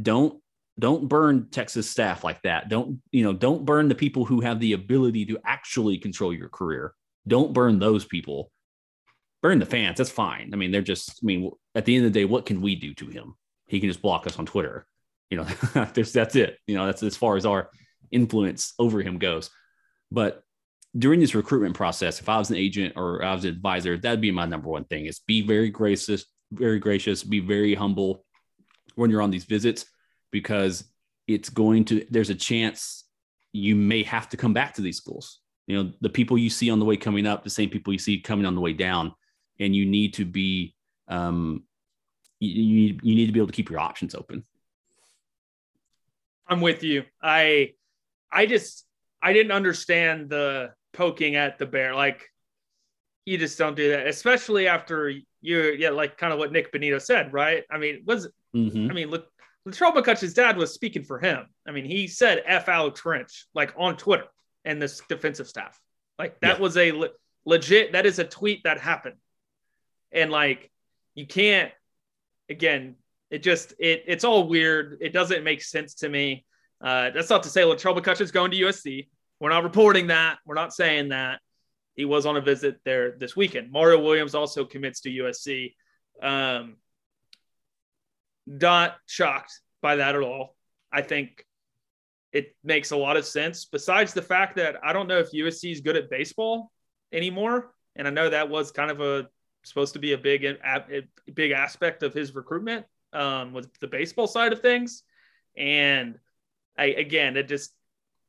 [0.00, 0.40] don't
[0.78, 2.68] don't burn Texas staff like that.
[2.68, 3.32] Don't you know?
[3.32, 6.92] Don't burn the people who have the ability to actually control your career.
[7.26, 8.50] Don't burn those people.
[9.42, 9.98] Burn the fans.
[9.98, 10.50] That's fine.
[10.52, 11.20] I mean, they're just.
[11.22, 13.34] I mean, at the end of the day, what can we do to him?
[13.66, 14.86] He can just block us on Twitter.
[15.30, 15.44] You know,
[15.94, 16.58] that's it.
[16.66, 17.70] You know, that's as far as our
[18.10, 19.50] influence over him goes.
[20.10, 20.42] But
[20.96, 24.20] during this recruitment process, if I was an agent or I was an advisor, that'd
[24.20, 28.26] be my number one thing: is be very gracious, very gracious, be very humble
[28.94, 29.86] when you're on these visits,
[30.36, 30.84] because
[31.26, 32.04] it's going to.
[32.10, 33.04] There's a chance
[33.52, 35.40] you may have to come back to these schools.
[35.66, 37.98] You know, the people you see on the way coming up, the same people you
[37.98, 39.14] see coming on the way down,
[39.58, 40.74] and you need to be,
[41.08, 41.62] um,
[42.38, 44.44] you, you, you need to be able to keep your options open.
[46.46, 47.04] I'm with you.
[47.22, 47.72] I
[48.30, 48.84] I just
[49.22, 51.94] I didn't understand the poking at the bear.
[51.94, 52.28] Like
[53.24, 57.00] you just don't do that, especially after you're yeah, like kind of what Nik Bonitto
[57.00, 57.64] said, right?
[57.70, 58.90] I mean, was Mhm.
[58.90, 59.28] I mean, look,
[59.66, 61.46] Latrell McCutcheon's dad was speaking for him.
[61.66, 64.26] I mean, he said "F Alex Grinch" like on Twitter
[64.64, 65.78] and this defensive staff.
[66.18, 66.62] Like that Yeah.
[66.62, 67.10] was a le-
[67.44, 67.92] legit.
[67.92, 69.16] That is a tweet that happened,
[70.12, 70.70] and like
[71.14, 71.72] you can't.
[72.48, 72.94] Again,
[73.30, 74.98] it just it it's all weird.
[75.00, 76.46] It doesn't make sense to me.
[76.80, 79.08] Uh, that's not to say Latrell McCutcheon's going to USC.
[79.40, 80.38] We're not reporting that.
[80.46, 81.40] We're not saying that.
[81.96, 83.72] He was on a visit there this weekend.
[83.72, 85.74] Mario Williams also commits to USC.
[86.22, 86.76] Um,
[88.46, 90.56] not shocked by that at all.
[90.92, 91.44] I think
[92.32, 93.64] it makes a lot of sense.
[93.64, 96.70] Besides the fact that I don't know if USC is good at baseball
[97.12, 99.28] anymore, and I know that was kind of a
[99.64, 104.26] supposed to be a big a big aspect of his recruitment um, was the baseball
[104.26, 105.02] side of things,
[105.56, 106.18] and
[106.78, 107.72] I again it just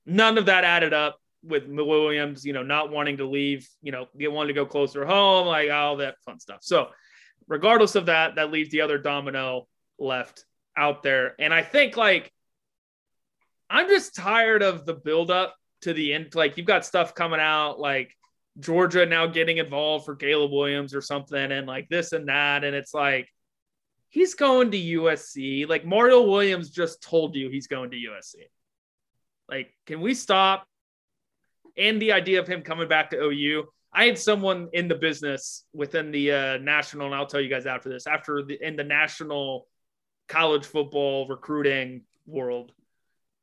[0.05, 4.07] none of that added up with Williams, you know, not wanting to leave, you know,
[4.18, 6.59] get wanting to go closer home, like all that fun stuff.
[6.61, 6.89] So,
[7.47, 9.68] regardless of that, that leaves the other domino
[10.00, 10.45] left
[10.76, 11.36] out there.
[11.39, 12.32] And I think like
[13.70, 16.34] I'm just tired of the buildup to the end.
[16.36, 18.16] Like you've got stuff coming out like
[18.60, 22.64] Georgia now getting involved for Caleb Williams or something, and like this and that.
[22.64, 23.28] And it's like
[24.10, 25.68] he's going to USC.
[25.68, 28.36] Like Mario Williams just told you he's going to USC.
[29.50, 30.66] Like, can we stop?
[31.78, 33.66] And the idea of him coming back to OU.
[33.93, 37.66] I had someone in the business within the uh, national, and I'll tell you guys
[37.66, 39.68] after this, after the in the national
[40.28, 42.71] college football recruiting world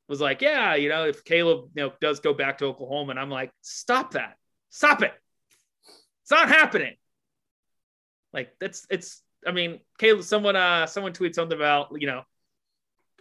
[0.09, 3.20] was like, yeah, you know, if Caleb, you know, does go back to Oklahoma, and
[3.20, 4.37] I'm like, stop that,
[4.70, 5.12] stop it,
[6.22, 6.95] it's not happening.
[8.32, 9.22] Like that's it's.
[9.47, 12.22] I mean, Caleb, someone, uh, someone tweeted something about you know,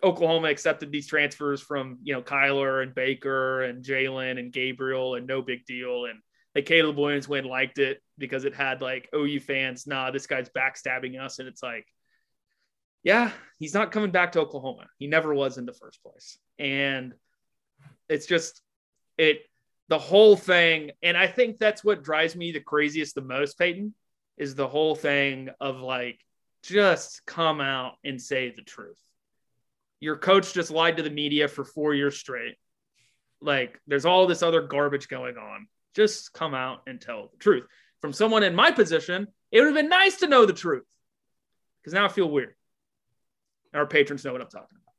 [0.01, 5.27] Oklahoma accepted these transfers from you know Kyler and Baker and Jalen and Gabriel, and
[5.27, 6.19] no big deal, and
[6.55, 10.49] like Caleb Williams went liked it because it had like OU fans, nah, this guy's
[10.49, 11.85] backstabbing us, and it's like
[13.03, 14.87] yeah, he's not coming back to Oklahoma.
[14.97, 16.37] He never was in the first place.
[16.57, 17.13] And
[18.09, 18.61] it's just
[19.17, 19.41] it
[19.89, 23.93] the whole thing and I think that's what drives me the craziest the most, Peyton,
[24.37, 26.19] is the whole thing of like
[26.63, 28.97] just come out and say the truth.
[29.99, 32.55] Your coach just lied to the media for 4 years straight.
[33.41, 35.67] Like there's all this other garbage going on.
[35.93, 37.65] Just come out and tell the truth.
[38.01, 40.85] From someone in my position, it would have been nice to know the truth.
[41.83, 42.55] Cuz now I feel weird
[43.73, 44.93] our patrons know what I'm talking about.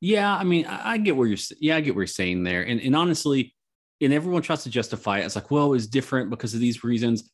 [0.00, 1.38] Yeah, I mean, I, I get where you're.
[1.60, 3.54] Yeah, I get what you're saying there, and and honestly,
[4.00, 5.24] and everyone tries to justify it.
[5.24, 7.30] It's like, well, it's different because of these reasons.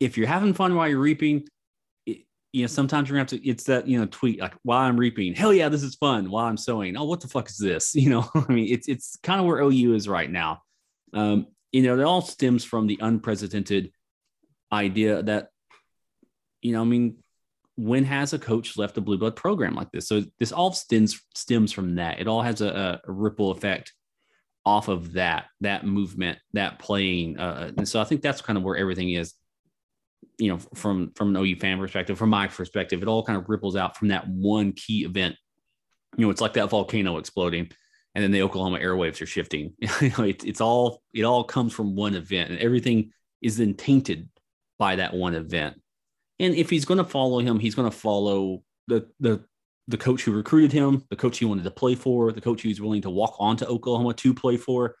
[0.00, 1.46] If you're having fun while you're reaping,
[2.06, 3.48] it, you know, sometimes you're gonna have to.
[3.48, 6.30] It's that you know tweet like, while I'm reaping, hell yeah, this is fun.
[6.30, 7.94] While I'm sowing, oh, what the fuck is this?
[8.04, 10.62] You know, I mean, it's it's kind of where OU is right now.
[11.12, 13.90] Um, you know, it all stems from the unprecedented
[14.72, 15.48] idea that,
[16.62, 17.16] you know, I mean,
[17.76, 20.06] when has a coach left a blue blood program like this?
[20.08, 22.20] So this all stems stems from that.
[22.20, 23.92] It all has a, a ripple effect
[24.64, 28.62] off of that that movement, that playing, uh, and so I think that's kind of
[28.62, 29.34] where everything is.
[30.38, 33.48] You know, from from an OU fan perspective, from my perspective, it all kind of
[33.48, 35.36] ripples out from that one key event.
[36.16, 37.70] You know, it's like that volcano exploding,
[38.14, 39.74] and then the Oklahoma airwaves are shifting.
[40.00, 43.12] you know, it, it's all it all comes from one event, and everything
[43.42, 44.28] is then tainted
[44.78, 45.80] by that one event.
[46.40, 49.44] And if he's going to follow him, he's going to follow the the
[49.88, 52.80] the coach who recruited him, the coach he wanted to play for, the coach who's
[52.80, 54.96] willing to walk on to Oklahoma to play for.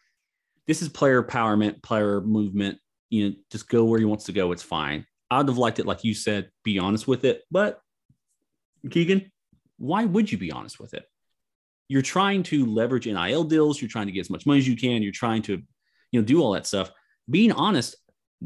[0.66, 2.78] This is player empowerment, player movement.
[3.10, 4.52] You know, just go where he wants to go.
[4.52, 5.06] It's fine.
[5.30, 7.42] I'd have liked it, like you said, be honest with it.
[7.50, 7.80] But
[8.90, 9.30] Keegan,
[9.78, 11.04] why would you be honest with it?
[11.88, 13.80] You're trying to leverage NIL deals.
[13.80, 15.02] You're trying to get as much money as you can.
[15.02, 15.62] You're trying to,
[16.12, 16.90] you know, do all that stuff.
[17.28, 17.96] Being honest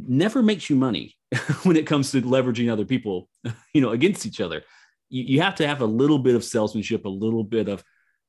[0.06, 1.16] never makes you money
[1.62, 3.28] when it comes to leveraging other people,
[3.74, 4.62] you know, against each other.
[5.08, 7.82] You, you have to have a little bit of salesmanship, a little bit of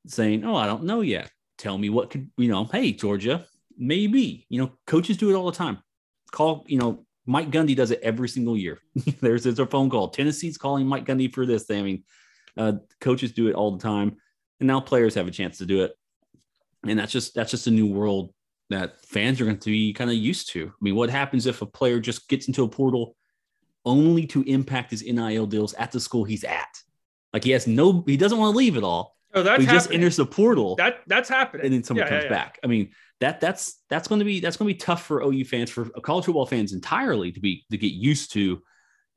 [0.06, 1.30] saying, "Oh, I don't know yet.
[1.58, 3.46] Tell me what could, you know, hey, Georgia,
[3.76, 5.78] maybe." You know, coaches do it all the time.
[6.32, 8.78] Call, you know, Mike Gundy does it every single year.
[9.20, 10.08] there's, there's a phone call.
[10.08, 11.70] Tennessee's calling Mike Gundy for this.
[11.70, 12.04] I mean,
[12.56, 14.16] uh, coaches do it all the time,
[14.58, 15.92] and now players have a chance to do it.
[16.86, 18.32] And that's just that's just a new world
[18.70, 20.68] that fans are going to be kind of used to.
[20.68, 23.14] I mean, what happens if a player just gets into a portal
[23.84, 26.68] only to impact his NIL deals at the school he's at?
[27.32, 29.16] Like he has no, he doesn't want to leave at all.
[29.32, 29.76] Oh, that's he happening.
[29.80, 30.74] just enters the portal.
[30.76, 31.66] that that's happening.
[31.66, 32.36] and then someone Yeah, comes yeah, yeah.
[32.36, 32.58] back.
[32.64, 32.90] I mean,
[33.20, 35.84] that that's that's going to be that's going to be tough for OU fans, for
[35.84, 38.60] college football fans entirely to be to get used to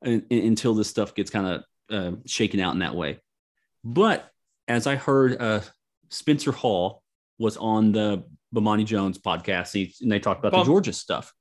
[0.04, 3.18] un- un- until this stuff gets kind of uh, shaken out in that way.
[3.82, 4.30] But
[4.68, 5.60] as I heard, uh,
[6.10, 7.02] Spencer Hall
[7.38, 8.22] was on the
[8.54, 11.32] Bomani Jones podcast, he, and they talked about Bum- the Georgia stuff.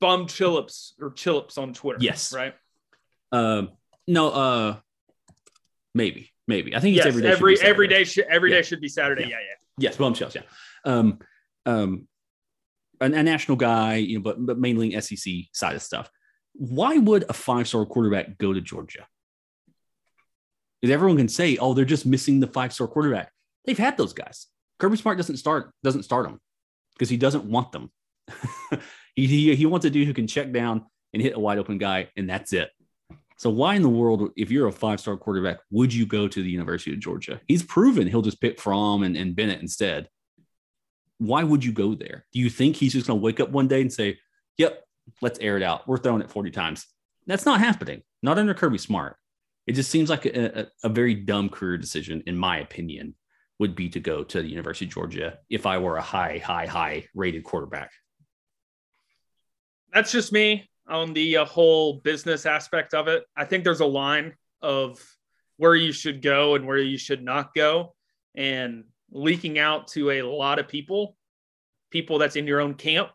[0.00, 1.98] Bum Chillips or Chillips on Twitter.
[2.00, 2.32] Yes.
[2.32, 2.54] Right.
[3.32, 3.70] Um,
[4.06, 4.76] no, uh,
[5.94, 6.76] maybe, maybe.
[6.76, 7.14] I think it's Yes.
[7.14, 7.30] every day.
[7.30, 9.22] Every every day should every day should be Saturday.
[9.22, 9.28] Yeah.
[9.28, 9.54] Yeah, yeah.
[9.78, 10.34] Yes, bombshells.
[10.34, 10.42] Yeah.
[10.84, 11.18] Um,
[11.66, 12.08] um,
[13.00, 16.10] a, a national guy, you know, but but mainly SEC side of stuff.
[16.54, 19.06] Why would a five star quarterback go to Georgia?
[20.80, 23.32] Because everyone can say, "Oh, they're just missing the five star quarterback."
[23.64, 24.46] They've had those guys.
[24.78, 26.40] Kirby Smart doesn't start doesn't start them
[26.98, 27.90] because he doesn't want them.
[29.14, 31.78] he, he he wants a dude who can check down and hit a wide open
[31.78, 32.70] guy, and that's it.
[33.38, 36.42] So why in the world, if you're a five star quarterback, would you go to
[36.42, 37.40] the University of Georgia?
[37.46, 40.08] He's proven he'll just pick Fromm and, and Bennett instead.
[41.18, 42.26] Why would you go there?
[42.32, 44.18] Do you think he's just going to wake up one day and say,
[44.58, 44.82] "Yep,
[45.22, 45.86] let's air it out.
[45.86, 46.86] We're throwing it 40 times."
[47.26, 48.02] That's not happening.
[48.22, 49.16] Not under Kirby Smart.
[49.66, 53.14] It just seems like a, a, a very dumb career decision, in my opinion,
[53.58, 56.66] would be to go to the University of Georgia if I were a high, high,
[56.66, 57.90] high rated quarterback.
[59.92, 63.24] That's just me on the uh, whole business aspect of it.
[63.36, 65.04] I think there's a line of
[65.56, 67.94] where you should go and where you should not go,
[68.34, 71.16] and leaking out to a lot of people,
[71.90, 73.10] people that's in your own camp,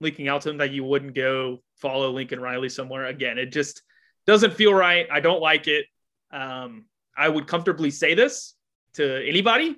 [0.00, 3.06] leaking out to them that you wouldn't go follow Lincoln Riley somewhere.
[3.06, 3.82] Again, it just
[4.26, 5.06] doesn't feel right.
[5.12, 5.86] I don't like it.
[6.32, 6.86] Um,
[7.16, 8.54] I would comfortably say this
[8.94, 9.76] to anybody.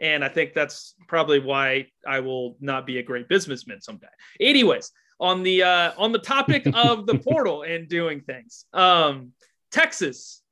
[0.00, 4.08] And I think that's probably why I will not be a great businessman someday.
[4.40, 4.90] Anyways,
[5.20, 9.32] on the uh, on the topic of the portal and doing things, um,
[9.70, 10.42] Texas,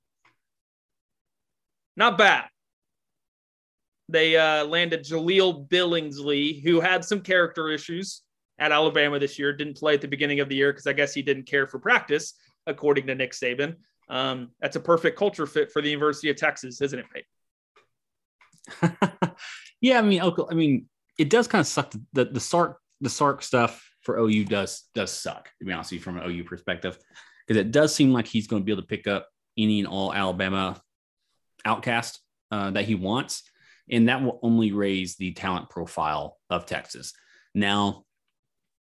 [1.96, 2.44] not bad.
[4.10, 8.22] They uh, landed Jahleel Billingsley, who had some character issues
[8.58, 9.52] at Alabama this year.
[9.52, 11.78] Didn't play at the beginning of the year because I guess he didn't care for
[11.78, 12.34] practice,
[12.66, 13.76] according to Nick Saban.
[14.10, 17.26] Um, that's a perfect culture fit for the University of Texas, isn't it, Peyton?
[19.80, 20.88] yeah, I mean, I mean,
[21.18, 21.92] it does kind of suck.
[22.12, 25.50] The the Sark the Sark stuff for OU does does suck.
[25.58, 26.98] To be honest with you, from an OU perspective,
[27.46, 29.88] because it does seem like he's going to be able to pick up any and
[29.88, 30.80] all Alabama
[31.64, 33.42] outcast uh, that he wants,
[33.90, 37.12] and that will only raise the talent profile of Texas.
[37.54, 38.04] Now,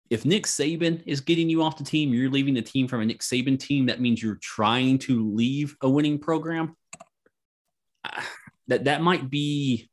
[0.09, 3.05] if Nick Saban is getting you off the team, you're leaving the team from a
[3.05, 3.87] Nick Saban team.
[3.87, 6.75] That means you're trying to leave a winning program.
[8.67, 9.89] That that might be,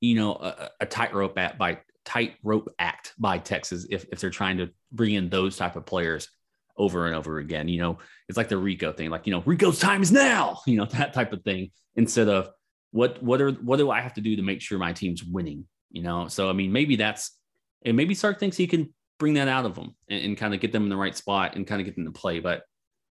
[0.00, 4.58] you know, a, a tightrope act by tightrope act by Texas if if they're trying
[4.58, 6.28] to bring in those type of players
[6.76, 7.68] over and over again.
[7.68, 7.98] You know,
[8.28, 10.60] it's like the Rico thing, like you know, Rico's time is now.
[10.66, 12.50] You know, that type of thing instead of
[12.90, 15.66] what what are what do I have to do to make sure my team's winning?
[15.90, 17.38] You know, so I mean, maybe that's
[17.84, 20.60] and maybe Sark thinks he can bring that out of them and, and kind of
[20.60, 22.40] get them in the right spot and kind of get them to play.
[22.40, 22.62] But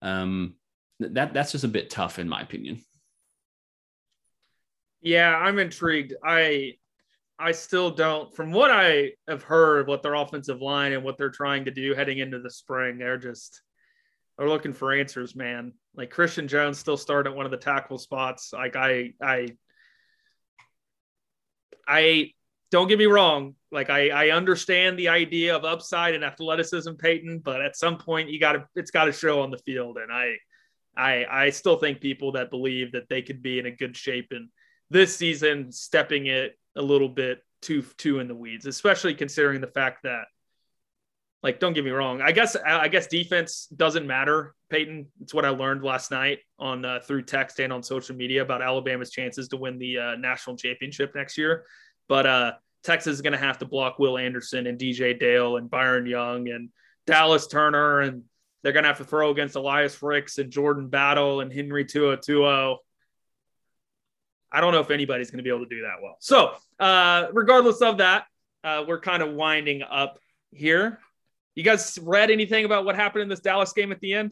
[0.01, 0.55] um,
[0.99, 2.81] that that's just a bit tough in my opinion.
[5.01, 6.13] Yeah, I'm intrigued.
[6.23, 6.73] I
[7.37, 11.29] I still don't from what I have heard what their offensive line and what they're
[11.29, 13.61] trying to do heading into the spring, they're just
[14.37, 15.73] they're looking for answers, man.
[15.95, 18.51] Like Christian Jones still starting at one of the tackle spots.
[18.53, 19.49] Like I I
[21.87, 22.33] I
[22.71, 23.55] don't get me wrong.
[23.71, 28.29] Like I, I understand the idea of upside and athleticism, Peyton, but at some point
[28.29, 29.97] you gotta it's gotta show on the field.
[29.97, 30.35] And I
[30.95, 34.27] I I still think people that believe that they could be in a good shape
[34.31, 34.49] and
[34.89, 39.67] this season stepping it a little bit too too in the weeds, especially considering the
[39.67, 40.25] fact that
[41.41, 42.21] Like, don't get me wrong.
[42.21, 45.07] I guess I guess defense doesn't matter, Peyton.
[45.21, 48.61] It's what I learned last night on uh, through text and on social media about
[48.61, 51.63] Alabama's chances to win the uh, national championship next year.
[52.09, 52.51] But uh,
[52.83, 56.49] Texas is going to have to block Will Anderson and DJ Dale and Byron Young
[56.49, 56.69] and
[57.07, 58.23] Dallas Turner, and
[58.61, 62.77] they're going to have to throw against Elias Ricks and Jordan Battle and Henry To'oTo'o.
[64.51, 66.17] I don't know if anybody's going to be able to do that well.
[66.19, 68.25] So, uh, regardless of that,
[68.63, 70.19] uh, we're kind of winding up
[70.51, 70.99] here.
[71.55, 74.31] You guys read anything about what happened in this Dallas game at the end?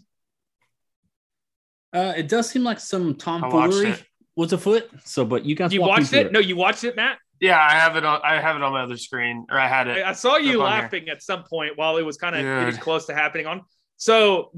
[1.94, 3.96] Uh, it does seem like some I watched tomfoolery
[4.36, 4.90] was afoot.
[5.06, 6.32] So, but you guys You watched through it?
[6.32, 7.18] No, you watched it, Matt.
[7.40, 8.20] Yeah, I have it on.
[8.24, 10.04] I have it on my other screen, or I had it.
[10.04, 10.82] I, I saw you up on here.
[10.82, 12.82] laughing at some point while it was kind of getting Dude.
[12.82, 13.62] close to happening on.
[13.98, 14.52] So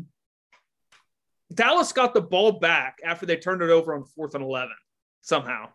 [1.53, 4.69] Dallas got the ball back after they turned it over on fourth and 11
[5.21, 5.69] somehow.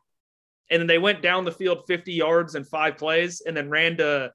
[0.71, 3.97] And then they went down the field 50 yards in five plays and then ran
[3.99, 4.33] to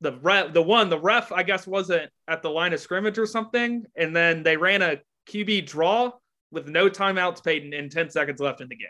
[0.00, 3.26] the ref, the one, the ref, I guess, wasn't at the line of scrimmage or
[3.26, 3.84] something.
[3.96, 4.98] And then they ran a
[5.28, 6.12] QB draw
[6.50, 8.88] with no timeouts, Peyton, and 10 seconds left in the game.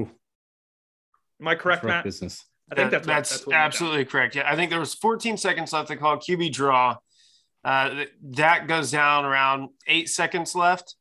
[0.00, 0.08] Oof.
[1.40, 2.04] Am I correct, Matt?
[2.04, 2.44] business.
[2.70, 4.34] I think That- that's, that's, that's what went absolutely correct.
[4.34, 5.88] Yeah, I think there was 14 seconds left.
[5.88, 6.96] They call QB draw.
[7.64, 10.94] Uh, that goes down around eight seconds left,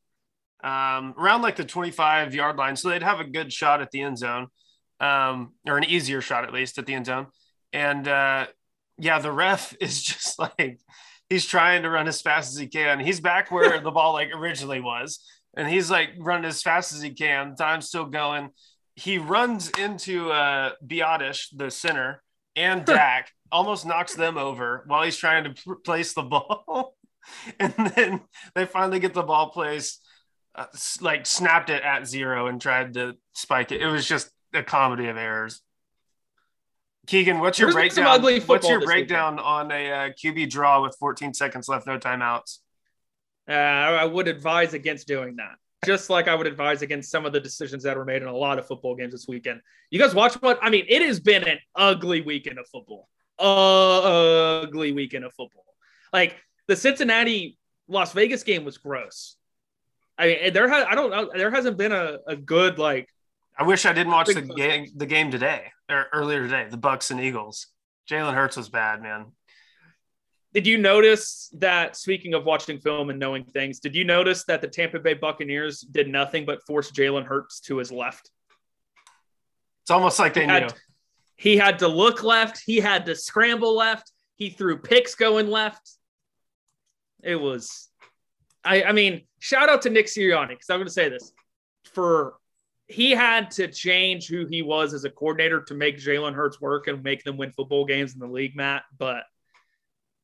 [0.64, 2.76] um, around like the 25 yard line.
[2.76, 4.48] So they'd have a good shot at the end zone,
[5.00, 7.28] um, or an easier shot at least at the end zone.
[7.74, 8.48] And uh,
[8.98, 10.80] yeah, the ref is just like
[11.30, 13.00] he's trying to run as fast as he can.
[13.00, 15.20] He's back where the ball like originally was,
[15.56, 17.56] and he's like running as fast as he can.
[17.56, 18.50] Time's still going.
[18.96, 22.24] He runs into uh, Biadasz, the center,
[22.56, 26.96] and Dak, almost knocks them over while he's trying to pl- place the ball.
[27.60, 28.22] and then
[28.54, 30.05] they finally get the ball placed,
[30.56, 30.66] uh,
[31.02, 33.82] like snapped it at zero and tried to spike it.
[33.82, 35.62] It was just a comedy of errors.
[37.08, 38.22] Keegan, what's your There's breakdown?
[38.46, 42.60] What's your breakdown on a uh, QB draw with 14 seconds left, no timeouts?
[43.48, 45.56] Uh, I would advise against doing that.
[45.86, 48.36] Just like I would advise against some of the decisions that were made in a
[48.36, 49.62] lot of football games this weekend.
[49.92, 50.58] You guys watch what?
[50.64, 53.08] I mean, it has been an ugly weekend of football.
[53.38, 55.66] ugly weekend of football.
[56.12, 56.38] Like
[56.68, 59.36] the Cincinnati Las Vegas game was gross.
[60.18, 63.10] I mean, there has I don't know there hasn't been a, a good like
[63.58, 66.68] I wish I didn't watch the game the game today or earlier today.
[66.70, 67.68] The Bucks and Eagles.
[68.10, 69.28] Jalen Hurts was bad, man.
[70.54, 71.96] Did you notice that?
[71.98, 75.82] Speaking of watching film and knowing things, did you notice that the Tampa Bay Buccaneers
[75.82, 78.30] did nothing but force Jalen Hurts to his left?
[79.84, 80.54] It's almost like they He knew.
[80.54, 80.74] had,
[81.36, 82.62] he had to look left.
[82.66, 84.12] He had to scramble left.
[84.36, 85.92] He threw picks going left.
[87.22, 87.90] It was,
[88.66, 91.32] I, I mean, shout out to Nick Sirianni because I'm going to say this
[91.94, 92.36] for
[92.88, 96.88] he had to change who he was as a coordinator to make Jalen Hurts work
[96.88, 98.84] and make them win football games in the league, Matt.
[98.98, 99.24] But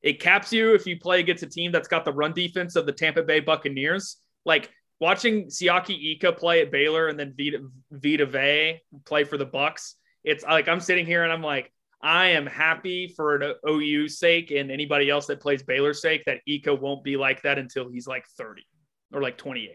[0.02, 2.86] it caps you if you play against a team that's got the run defense of
[2.86, 4.18] the Tampa Bay Buccaneers.
[4.46, 4.70] Like
[5.00, 9.96] watching Siaki Ika play at Baylor and then Vita, Vita Vea play for the Bucks.
[10.24, 11.72] It's like I'm sitting here and I'm like,
[12.04, 16.40] I am happy for an OU sake and anybody else that plays Baylor's sake that
[16.48, 18.66] Ika won't be like that until he's like 30
[19.14, 19.70] or like 28.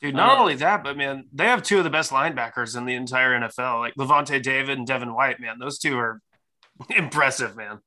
[0.00, 2.86] Dude, not Uh, only that, but man, they have two of the best linebackers in
[2.86, 5.40] the entire NFL, like Lavonte David and Devin White.
[5.40, 6.20] Man, those two are
[6.90, 7.80] impressive, man.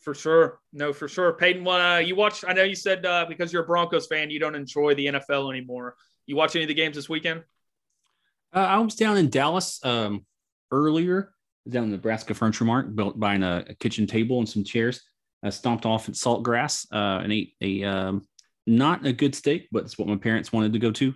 [0.00, 0.60] For sure.
[0.72, 1.32] No, for sure.
[1.32, 4.38] Peyton, uh, you watched, I know you said uh, because you're a Broncos fan, you
[4.38, 5.96] don't enjoy the NFL anymore.
[6.26, 7.42] You watch any of the games this weekend?
[8.54, 10.24] Uh, I was down in Dallas um,
[10.70, 11.32] earlier,
[11.68, 15.02] down in Nebraska Furniture Mart, built buying a, a kitchen table and some chairs.
[15.42, 18.26] I stomped off at Saltgrass uh, and ate a um,
[18.66, 21.14] not a good steak, but it's what my parents wanted to go to,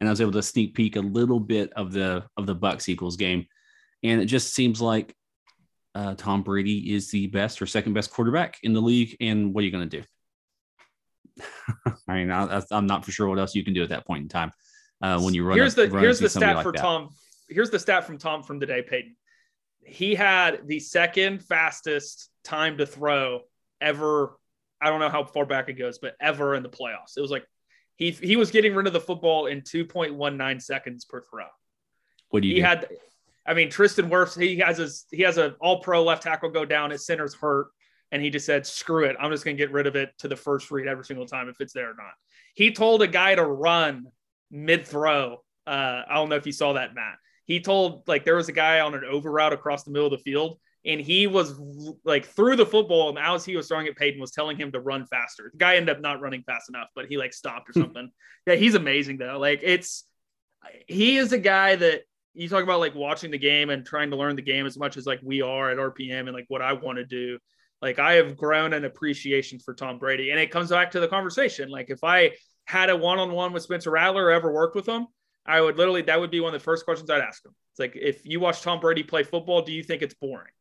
[0.00, 2.88] and I was able to sneak peek a little bit of the of the Bucks
[2.88, 3.46] Eagles game,
[4.02, 5.14] and it just seems like
[5.94, 9.16] uh, Tom Brady is the best or second best quarterback in the league.
[9.20, 10.06] And what are you going to do?
[12.08, 14.22] I mean, I, I'm not for sure what else you can do at that point
[14.22, 14.52] in time
[15.02, 15.56] uh, when you run.
[15.56, 16.80] here's up- the run here's the stat like for that.
[16.80, 17.10] Tom.
[17.48, 19.16] Here's the stat from Tom from today, Peyton.
[19.88, 23.42] He had the second fastest time to throw
[23.80, 24.38] ever.
[24.80, 27.16] I don't know how far back it goes, but ever in the playoffs.
[27.16, 27.44] It was like
[27.96, 31.46] he he was getting rid of the football in 2.19 seconds per throw.
[32.30, 32.62] What do you He do?
[32.62, 32.88] had
[33.46, 36.64] I mean Tristan Wirfs, he has his he has an all pro left tackle go
[36.64, 37.68] down, his center's hurt,
[38.12, 39.16] and he just said, screw it.
[39.18, 41.60] I'm just gonna get rid of it to the first read every single time if
[41.60, 42.12] it's there or not.
[42.54, 44.06] He told a guy to run
[44.50, 45.42] mid throw.
[45.66, 47.16] Uh, I don't know if you saw that, Matt.
[47.48, 50.12] He told like there was a guy on an over route across the middle of
[50.12, 51.58] the field, and he was
[52.04, 54.80] like through the football, and as he was throwing it, Peyton was telling him to
[54.80, 55.48] run faster.
[55.52, 58.10] The guy ended up not running fast enough, but he like stopped or something.
[58.46, 59.38] yeah, he's amazing though.
[59.38, 60.04] Like it's
[60.86, 62.02] he is a guy that
[62.34, 64.96] you talk about like watching the game and trying to learn the game as much
[64.96, 67.38] as like we are at RPM and like what I want to do.
[67.80, 71.08] Like I have grown an appreciation for Tom Brady, and it comes back to the
[71.08, 71.70] conversation.
[71.70, 72.32] Like if I
[72.66, 75.06] had a one-on-one with Spencer Rattler or ever worked with him,
[75.48, 77.52] I would literally that would be one of the first questions I'd ask him.
[77.72, 80.52] It's like if you watch Tom Brady play football, do you think it's boring?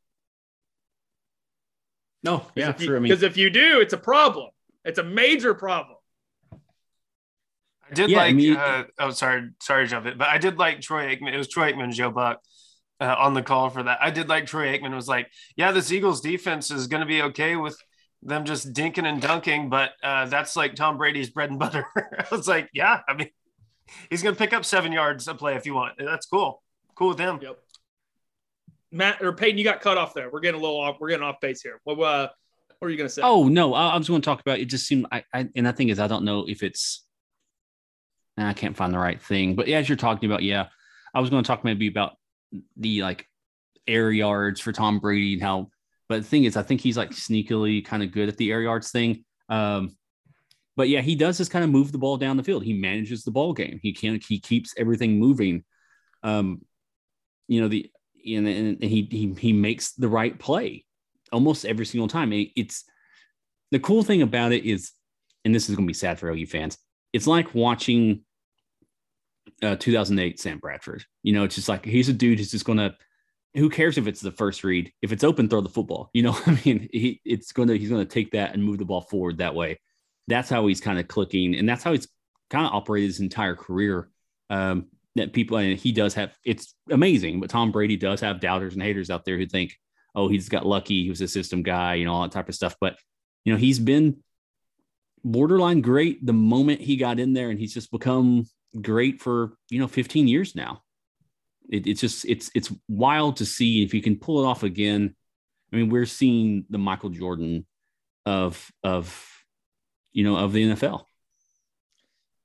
[2.23, 2.89] No, yeah, Because if.
[2.89, 4.49] I you- mean, 'cause if you do, it's a problem.
[4.85, 5.97] It's a major problem.
[7.89, 8.35] I did Yeah, I like.
[8.35, 11.33] mean- uh, oh, sorry, sorry to jump it, but I did like Troy Aikman.
[11.33, 12.41] It was Troy Aikman, Joe Buck,
[12.99, 13.99] uh, on the call for that.
[14.01, 17.21] I did like Troy Aikman was like, "Yeah, this Eagles defense is going to be
[17.23, 17.77] okay with
[18.23, 22.25] them just dinking and dunking, but uh, that's like Tom Brady's bread and butter." I
[22.31, 23.29] was like, "Yeah, I mean,
[24.09, 25.93] he's going to pick up seven yards a play if you want.
[25.97, 26.61] That's cool.
[26.95, 27.59] Cool with him." Yep.
[28.91, 30.29] Matt or Peyton, you got cut off there.
[30.29, 30.97] We're getting a little off.
[30.99, 31.79] We're getting off base here.
[31.83, 32.29] What uh,
[32.79, 33.21] what are you gonna say?
[33.23, 34.59] Oh no, I, I was going to talk about.
[34.59, 37.03] It just seemed, I, I and the thing is, I don't know if it's.
[38.39, 40.67] I can't find the right thing, but as you're talking about, yeah,
[41.13, 42.17] I was going to talk maybe about
[42.75, 43.27] the like
[43.87, 45.69] air yards for Tom Brady and how.
[46.07, 48.61] But the thing is, I think he's like sneakily kind of good at the air
[48.61, 49.25] yards thing.
[49.49, 49.97] Um,
[50.77, 52.63] but yeah, he does just kind of move the ball down the field.
[52.63, 53.79] He manages the ball game.
[53.81, 55.65] He can he keeps everything moving.
[56.23, 56.61] Um,
[57.47, 57.91] you know the
[58.25, 60.85] and, and he he he makes the right play
[61.31, 62.31] almost every single time.
[62.31, 62.85] It- it's
[63.71, 64.91] the cool thing about it is,
[65.43, 66.77] and this is going to be sad for OU fans.
[67.11, 68.21] It's like watching
[69.63, 71.03] uh, 2008 Sam Bradford.
[71.23, 72.95] You know, it's just like he's a dude who's just going to.
[73.55, 74.91] Who cares if it's the first read?
[75.01, 76.11] If it's open, throw the football.
[76.13, 78.77] You know, I mean, he it's going to he's going to take that and move
[78.77, 79.79] the ball forward that way.
[80.27, 82.07] That's how he's kind of clicking, and that's how he's
[82.49, 84.09] kind of operated his entire career.
[84.49, 84.87] Um,
[85.17, 88.81] that people and he does have it's amazing, but Tom Brady does have doubters and
[88.81, 89.75] haters out there who think,
[90.15, 92.55] oh, he's got lucky, he was a system guy, you know, all that type of
[92.55, 92.75] stuff.
[92.79, 92.97] But
[93.43, 94.17] you know, he's been
[95.23, 98.45] borderline great the moment he got in there, and he's just become
[98.81, 100.81] great for you know 15 years now.
[101.69, 105.15] It, it's just it's it's wild to see if you can pull it off again.
[105.71, 107.65] I mean, we're seeing the Michael Jordan
[108.25, 109.25] of of
[110.13, 111.05] you know of the NFL.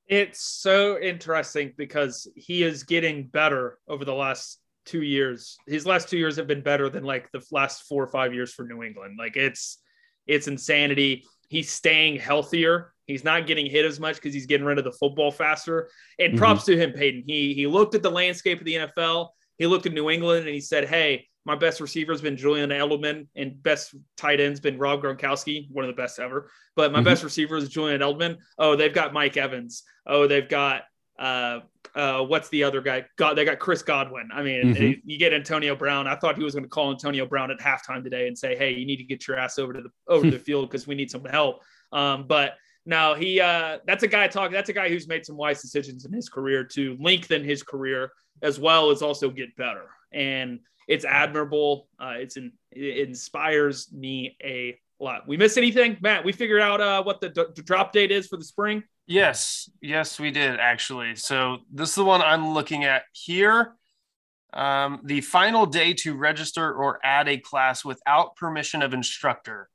[0.09, 5.57] It's so interesting because he is getting better over the last two years.
[5.67, 8.53] His last two years have been better than like the last four or five years
[8.53, 9.17] for New England.
[9.19, 9.79] Like it's
[10.27, 11.25] it's insanity.
[11.49, 12.93] He's staying healthier.
[13.07, 15.91] He's not getting hit as much because he's getting rid of the football faster.
[16.19, 16.39] And Mhm.
[16.39, 17.25] props to him, Peyton.
[17.27, 19.31] He he looked at the landscape of the NFL.
[19.59, 22.71] He looked at New England and he said, "Hey, my best receiver has been Julian
[22.71, 26.49] Edelman, and best tight end's been Rob Gronkowski, one of the best ever.
[26.77, 27.05] But my Mhm.
[27.05, 28.39] best receiver is Julian Edelman.
[28.59, 29.83] Oh, they've got Mike Evans.
[30.07, 30.85] Oh, they've got
[31.19, 31.61] uh,
[31.95, 33.05] uh, what's the other guy?
[33.17, 34.31] God, they got Chris Godwin.
[34.33, 35.03] I mean, Mhm.
[35.05, 36.09] you get Antonio Brown.
[36.09, 38.73] I thought he was going to call Antonio Brown at halftime today and say, "Hey,
[38.73, 40.95] you need to get your ass over to the over to the field because we
[40.95, 41.63] need some help."
[41.93, 42.57] Um, but
[42.87, 44.53] now he uh, that's a guy talking.
[44.53, 48.11] That's a guy who's made some wise decisions in his career to lengthen his career
[48.41, 49.89] as well as also get better.
[50.13, 51.89] And it's admirable.
[51.99, 55.27] Uh, it's in, it inspires me a lot.
[55.27, 56.25] We miss anything, Matt?
[56.25, 58.83] We figured out uh, what the, d- drop date is for the spring.
[59.07, 61.17] Yes, yes, we did actually.
[61.17, 63.75] So this is the one I'm looking at here.
[64.53, 69.69] Um, the final day to register or add a class without permission of instructor.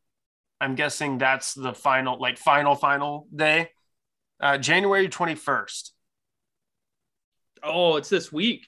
[0.62, 3.72] I'm guessing that's the final, like final, final day.
[4.40, 5.92] Uh, January 21st.
[7.64, 8.68] Oh, it's this week.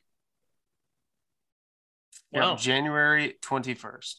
[2.31, 2.55] Yeah, Wow.
[2.55, 4.15] January 21st.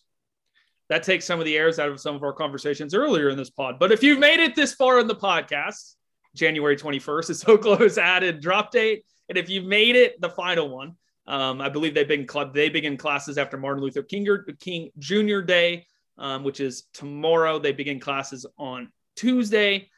[0.88, 3.50] that takes some of the airs out of some of our conversations earlier in this
[3.50, 3.78] pod.
[3.78, 5.94] But if you've made it this far in the podcast,
[6.34, 9.04] January 21st is so close added drop date.
[9.28, 10.96] And if you've made it the final one,
[11.28, 14.26] um, I believe they begin club they begin classes after Martin Luther King,
[14.58, 15.40] King Jr.
[15.42, 15.86] Day,
[16.18, 17.60] um, which is tomorrow.
[17.60, 19.88] They begin classes on Tuesday.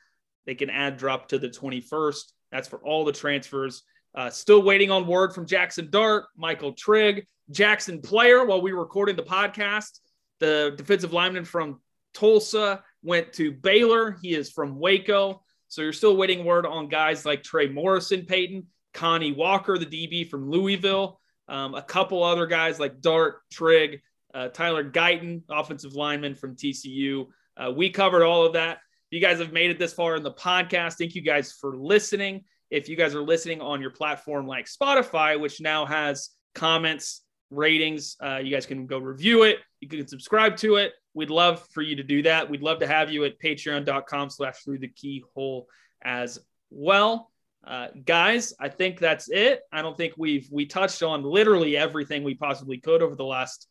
[0.45, 2.33] They can add drop to the 21st.
[2.51, 3.83] That's for all the transfers.
[4.15, 8.81] Uh, still waiting on word from Jackson Dart, Michael Trigg, Jaxon Player while we were
[8.81, 10.01] recording the podcast.
[10.41, 11.81] The defensive lineman from
[12.15, 14.19] Tulsa went to Baylor.
[14.23, 15.43] He is from Waco.
[15.69, 20.29] So you're still waiting word on guys like Trey Morrison, Peyton, Kani Walker, the DB
[20.29, 21.19] from Louisville,
[21.49, 24.03] um, a couple other guys like Dart, Trigg,
[24.35, 27.27] uh, Tyler Guyton, offensive lineman from TCU.
[27.57, 28.79] Uh, we covered all of that.
[29.11, 32.45] You guys have made it this far in the podcast, thank you guys for listening.
[32.73, 37.21] If you guys are listening on your platform like Spotify, which now has comments,
[37.51, 39.59] ratings, uh, you guys can go review it.
[39.81, 40.95] You can subscribe to it.
[41.13, 42.49] We'd love for you to do that.
[42.49, 45.67] We'd love to have you at patreon.com slash through the keyhole
[46.03, 46.39] as
[46.71, 47.31] well.
[47.63, 49.61] Uh, guys, I think that's it.
[49.71, 53.69] I don't think we've we touched on literally everything we possibly could over the last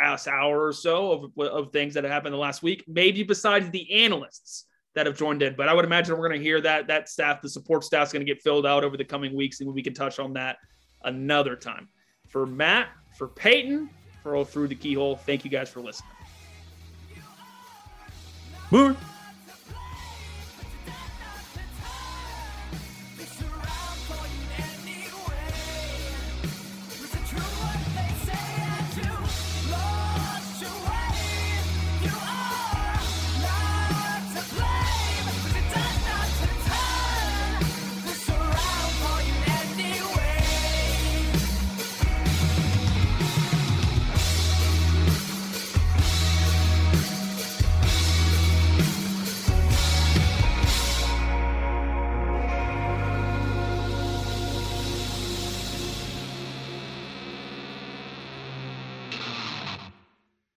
[0.00, 2.82] hour or so of, of things that have happened the last week.
[2.88, 6.44] Maybe besides the analysts that have joined in, but I would imagine we're going to
[6.44, 9.04] hear that that staff, the support staff, is going to get filled out over the
[9.04, 10.58] coming weeks, and we can touch on that
[11.04, 11.88] another time.
[12.28, 13.90] For Matt, for Peyton,
[14.22, 15.16] for all through the keyhole.
[15.16, 16.10] Thank you guys for listening.
[18.70, 18.96] Boomer.